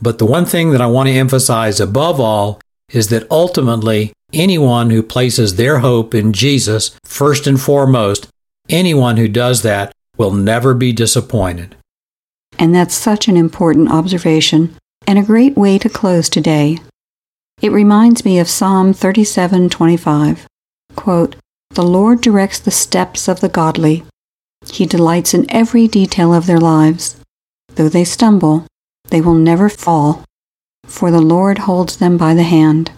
But 0.00 0.18
the 0.18 0.26
one 0.26 0.46
thing 0.46 0.70
that 0.70 0.80
I 0.80 0.86
want 0.86 1.08
to 1.08 1.14
emphasize 1.14 1.78
above 1.78 2.20
all 2.20 2.58
is 2.90 3.08
that 3.08 3.30
ultimately, 3.30 4.12
anyone 4.32 4.90
who 4.90 5.02
places 5.02 5.56
their 5.56 5.80
hope 5.80 6.14
in 6.14 6.32
Jesus 6.32 6.96
first 7.04 7.46
and 7.46 7.60
foremost, 7.60 8.26
anyone 8.68 9.18
who 9.18 9.28
does 9.28 9.62
that 9.62 9.92
will 10.16 10.32
never 10.32 10.74
be 10.74 10.92
disappointed. 10.92 11.76
And 12.58 12.74
that's 12.74 12.94
such 12.94 13.28
an 13.28 13.36
important 13.36 13.90
observation 13.90 14.76
and 15.06 15.18
a 15.18 15.22
great 15.22 15.56
way 15.56 15.76
to 15.78 15.88
close 15.88 16.28
today. 16.28 16.78
It 17.64 17.72
reminds 17.72 18.26
me 18.26 18.38
of 18.38 18.50
Psalm 18.50 18.92
37:25. 18.92 20.46
Quote, 20.96 21.36
"The 21.70 21.82
Lord 21.82 22.20
directs 22.20 22.58
the 22.58 22.70
steps 22.70 23.26
of 23.26 23.40
the 23.40 23.48
godly. 23.48 24.04
He 24.70 24.84
delights 24.84 25.32
in 25.32 25.50
every 25.50 25.88
detail 25.88 26.34
of 26.34 26.44
their 26.44 26.60
lives. 26.60 27.16
Though 27.74 27.88
they 27.88 28.04
stumble, 28.04 28.66
they 29.08 29.22
will 29.22 29.40
never 29.50 29.70
fall, 29.70 30.24
for 30.84 31.10
the 31.10 31.22
Lord 31.22 31.60
holds 31.60 31.96
them 31.96 32.18
by 32.18 32.34
the 32.34 32.42
hand. 32.42 32.90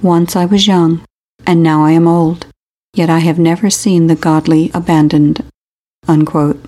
Once 0.00 0.36
I 0.36 0.44
was 0.44 0.68
young, 0.68 1.00
and 1.44 1.60
now 1.60 1.82
I 1.84 1.90
am 1.90 2.06
old, 2.06 2.46
yet 2.94 3.10
I 3.10 3.18
have 3.18 3.40
never 3.40 3.68
seen 3.68 4.06
the 4.06 4.14
godly 4.14 4.70
abandoned." 4.72 5.42
Unquote. 6.06 6.64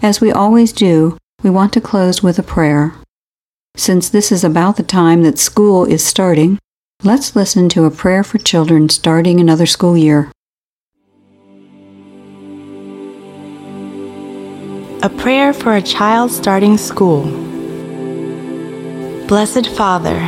As 0.00 0.20
we 0.20 0.30
always 0.30 0.70
do, 0.70 1.18
we 1.42 1.50
want 1.50 1.72
to 1.72 1.80
close 1.80 2.22
with 2.22 2.38
a 2.38 2.44
prayer. 2.44 2.94
Since 3.76 4.10
this 4.10 4.30
is 4.30 4.44
about 4.44 4.76
the 4.76 4.82
time 4.82 5.22
that 5.22 5.38
school 5.38 5.86
is 5.86 6.04
starting, 6.04 6.58
let's 7.02 7.34
listen 7.34 7.70
to 7.70 7.86
a 7.86 7.90
prayer 7.90 8.22
for 8.22 8.36
children 8.36 8.90
starting 8.90 9.40
another 9.40 9.64
school 9.64 9.96
year. 9.96 10.30
A 15.02 15.08
prayer 15.08 15.54
for 15.54 15.74
a 15.74 15.80
child 15.80 16.30
starting 16.30 16.76
school. 16.76 17.22
Blessed 19.26 19.68
Father, 19.68 20.20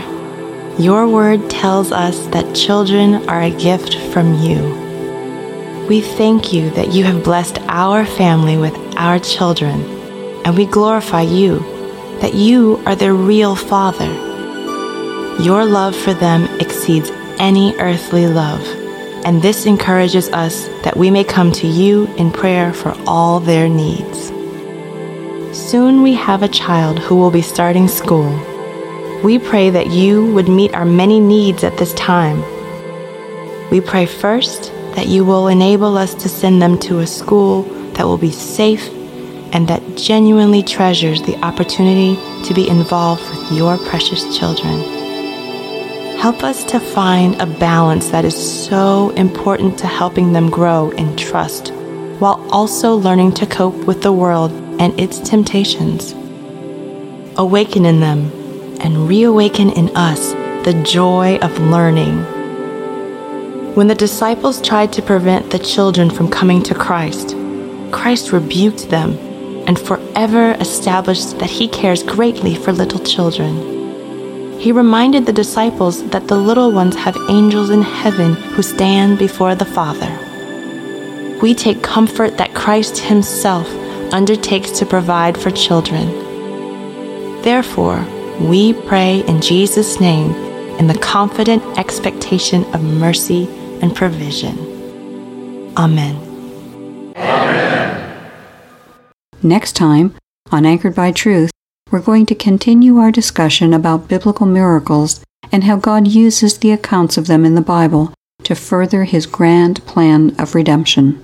your 0.78 1.06
word 1.06 1.50
tells 1.50 1.92
us 1.92 2.26
that 2.28 2.56
children 2.56 3.28
are 3.28 3.42
a 3.42 3.50
gift 3.50 3.94
from 4.10 4.40
you. 4.40 5.86
We 5.86 6.00
thank 6.00 6.50
you 6.50 6.70
that 6.70 6.94
you 6.94 7.04
have 7.04 7.22
blessed 7.22 7.58
our 7.68 8.06
family 8.06 8.56
with 8.56 8.74
our 8.96 9.18
children, 9.18 9.82
and 10.46 10.56
we 10.56 10.64
glorify 10.64 11.20
you 11.20 11.73
that 12.20 12.34
you 12.34 12.82
are 12.86 12.96
their 12.96 13.14
real 13.14 13.54
Father. 13.54 14.12
Your 15.42 15.64
love 15.64 15.96
for 15.96 16.14
them 16.14 16.44
exceeds 16.60 17.10
any 17.38 17.74
earthly 17.76 18.26
love, 18.26 18.64
and 19.24 19.42
this 19.42 19.66
encourages 19.66 20.28
us 20.30 20.68
that 20.84 20.96
we 20.96 21.10
may 21.10 21.24
come 21.24 21.50
to 21.52 21.66
you 21.66 22.06
in 22.16 22.30
prayer 22.30 22.72
for 22.72 22.94
all 23.06 23.40
their 23.40 23.68
needs. 23.68 24.28
Soon 25.56 26.02
we 26.02 26.14
have 26.14 26.42
a 26.42 26.48
child 26.48 26.98
who 26.98 27.16
will 27.16 27.30
be 27.30 27.42
starting 27.42 27.88
school. 27.88 28.30
We 29.22 29.38
pray 29.38 29.70
that 29.70 29.90
you 29.90 30.32
would 30.34 30.48
meet 30.48 30.74
our 30.74 30.84
many 30.84 31.18
needs 31.18 31.64
at 31.64 31.78
this 31.78 31.94
time. 31.94 32.42
We 33.70 33.80
pray 33.80 34.06
first 34.06 34.72
that 34.94 35.08
you 35.08 35.24
will 35.24 35.48
enable 35.48 35.98
us 35.98 36.14
to 36.14 36.28
send 36.28 36.62
them 36.62 36.78
to 36.80 37.00
a 37.00 37.06
school 37.06 37.62
that 37.94 38.04
will 38.04 38.18
be 38.18 38.30
safe 38.30 38.93
and 39.54 39.68
that 39.68 39.96
genuinely 39.96 40.62
treasures 40.62 41.22
the 41.22 41.36
opportunity 41.36 42.16
to 42.44 42.52
be 42.52 42.68
involved 42.68 43.22
with 43.30 43.52
your 43.52 43.78
precious 43.78 44.36
children. 44.36 44.80
Help 46.18 46.42
us 46.42 46.64
to 46.64 46.80
find 46.80 47.40
a 47.40 47.46
balance 47.46 48.08
that 48.08 48.24
is 48.24 48.66
so 48.66 49.10
important 49.10 49.78
to 49.78 49.86
helping 49.86 50.32
them 50.32 50.50
grow 50.50 50.90
in 50.90 51.16
trust 51.16 51.72
while 52.18 52.44
also 52.50 52.94
learning 52.96 53.32
to 53.32 53.46
cope 53.46 53.76
with 53.86 54.02
the 54.02 54.12
world 54.12 54.50
and 54.80 54.98
its 54.98 55.20
temptations. 55.20 56.12
Awaken 57.36 57.84
in 57.84 58.00
them 58.00 58.32
and 58.80 59.08
reawaken 59.08 59.70
in 59.70 59.94
us 59.96 60.32
the 60.64 60.82
joy 60.84 61.36
of 61.38 61.56
learning. 61.60 62.16
When 63.74 63.86
the 63.86 63.94
disciples 63.94 64.62
tried 64.62 64.92
to 64.94 65.02
prevent 65.02 65.50
the 65.50 65.58
children 65.58 66.10
from 66.10 66.30
coming 66.30 66.62
to 66.64 66.74
Christ, 66.74 67.36
Christ 67.92 68.32
rebuked 68.32 68.88
them 68.88 69.18
and 69.66 69.78
forever 69.78 70.52
established 70.60 71.38
that 71.38 71.50
he 71.50 71.68
cares 71.68 72.02
greatly 72.02 72.54
for 72.54 72.72
little 72.72 73.00
children. 73.00 74.58
He 74.58 74.72
reminded 74.72 75.26
the 75.26 75.32
disciples 75.32 76.08
that 76.10 76.28
the 76.28 76.36
little 76.36 76.72
ones 76.72 76.96
have 76.96 77.16
angels 77.28 77.70
in 77.70 77.82
heaven 77.82 78.34
who 78.34 78.62
stand 78.62 79.18
before 79.18 79.54
the 79.54 79.64
Father. 79.64 80.10
We 81.42 81.54
take 81.54 81.82
comfort 81.82 82.38
that 82.38 82.54
Christ 82.54 82.98
himself 82.98 83.68
undertakes 84.12 84.70
to 84.78 84.86
provide 84.86 85.36
for 85.36 85.50
children. 85.50 86.08
Therefore, 87.42 88.02
we 88.40 88.72
pray 88.72 89.20
in 89.26 89.40
Jesus' 89.40 90.00
name 90.00 90.32
in 90.78 90.86
the 90.86 90.98
confident 90.98 91.62
expectation 91.78 92.64
of 92.74 92.82
mercy 92.82 93.46
and 93.82 93.94
provision. 93.94 94.56
Amen. 95.76 96.23
Next 99.44 99.76
time, 99.76 100.16
on 100.50 100.64
Anchored 100.64 100.94
by 100.94 101.12
Truth, 101.12 101.50
we're 101.90 102.00
going 102.00 102.24
to 102.26 102.34
continue 102.34 102.96
our 102.96 103.12
discussion 103.12 103.74
about 103.74 104.08
biblical 104.08 104.46
miracles 104.46 105.22
and 105.52 105.64
how 105.64 105.76
God 105.76 106.08
uses 106.08 106.56
the 106.56 106.72
accounts 106.72 107.18
of 107.18 107.26
them 107.26 107.44
in 107.44 107.54
the 107.54 107.60
Bible 107.60 108.14
to 108.44 108.54
further 108.54 109.04
his 109.04 109.26
grand 109.26 109.84
plan 109.84 110.34
of 110.38 110.54
redemption. 110.54 111.22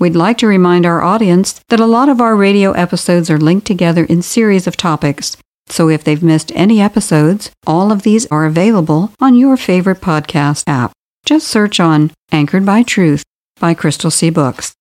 We'd 0.00 0.16
like 0.16 0.38
to 0.38 0.46
remind 0.46 0.86
our 0.86 1.02
audience 1.02 1.60
that 1.68 1.78
a 1.78 1.84
lot 1.84 2.08
of 2.08 2.22
our 2.22 2.34
radio 2.34 2.72
episodes 2.72 3.28
are 3.28 3.36
linked 3.36 3.66
together 3.66 4.04
in 4.04 4.22
series 4.22 4.66
of 4.66 4.74
topics. 4.74 5.36
So 5.66 5.90
if 5.90 6.04
they've 6.04 6.22
missed 6.22 6.52
any 6.54 6.80
episodes, 6.80 7.50
all 7.66 7.92
of 7.92 8.02
these 8.02 8.24
are 8.28 8.46
available 8.46 9.12
on 9.20 9.34
your 9.34 9.58
favorite 9.58 10.00
podcast 10.00 10.64
app. 10.66 10.92
Just 11.26 11.48
search 11.48 11.80
on 11.80 12.12
Anchored 12.32 12.64
by 12.64 12.82
Truth 12.82 13.24
by 13.60 13.74
Crystal 13.74 14.10
Sea 14.10 14.30
Books. 14.30 14.74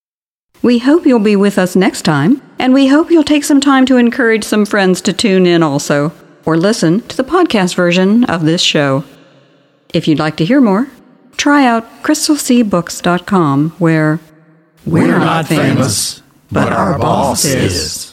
We 0.64 0.80
hope 0.80 1.06
you'll 1.06 1.20
be 1.20 1.36
with 1.36 1.58
us 1.60 1.76
next 1.76 2.04
time, 2.04 2.42
and 2.58 2.74
we 2.74 2.88
hope 2.88 3.12
you'll 3.12 3.26
take 3.26 3.44
some 3.44 3.60
time 3.60 3.86
to 3.88 3.98
encourage 3.98 4.46
some 4.46 4.66
friends 4.66 5.02
to 5.02 5.12
tune 5.12 5.46
in 5.46 5.62
also, 5.62 6.14
or 6.46 6.56
listen 6.56 7.02
to 7.10 7.18
the 7.18 7.24
podcast 7.26 7.76
version 7.76 8.24
of 8.24 8.46
this 8.46 8.62
show. 8.62 9.04
If 9.94 10.08
you'd 10.08 10.20
like 10.20 10.38
to 10.38 10.46
hear 10.46 10.62
more, 10.62 10.88
try 11.36 11.66
out 11.66 12.02
crystalseabooks.com, 12.02 13.72
where 13.72 14.22
we're, 14.86 15.02
we're 15.02 15.20
not 15.20 15.48
famous, 15.48 16.24
but 16.50 16.72
our 16.72 16.98
boss 16.98 17.44
is. 17.44 18.13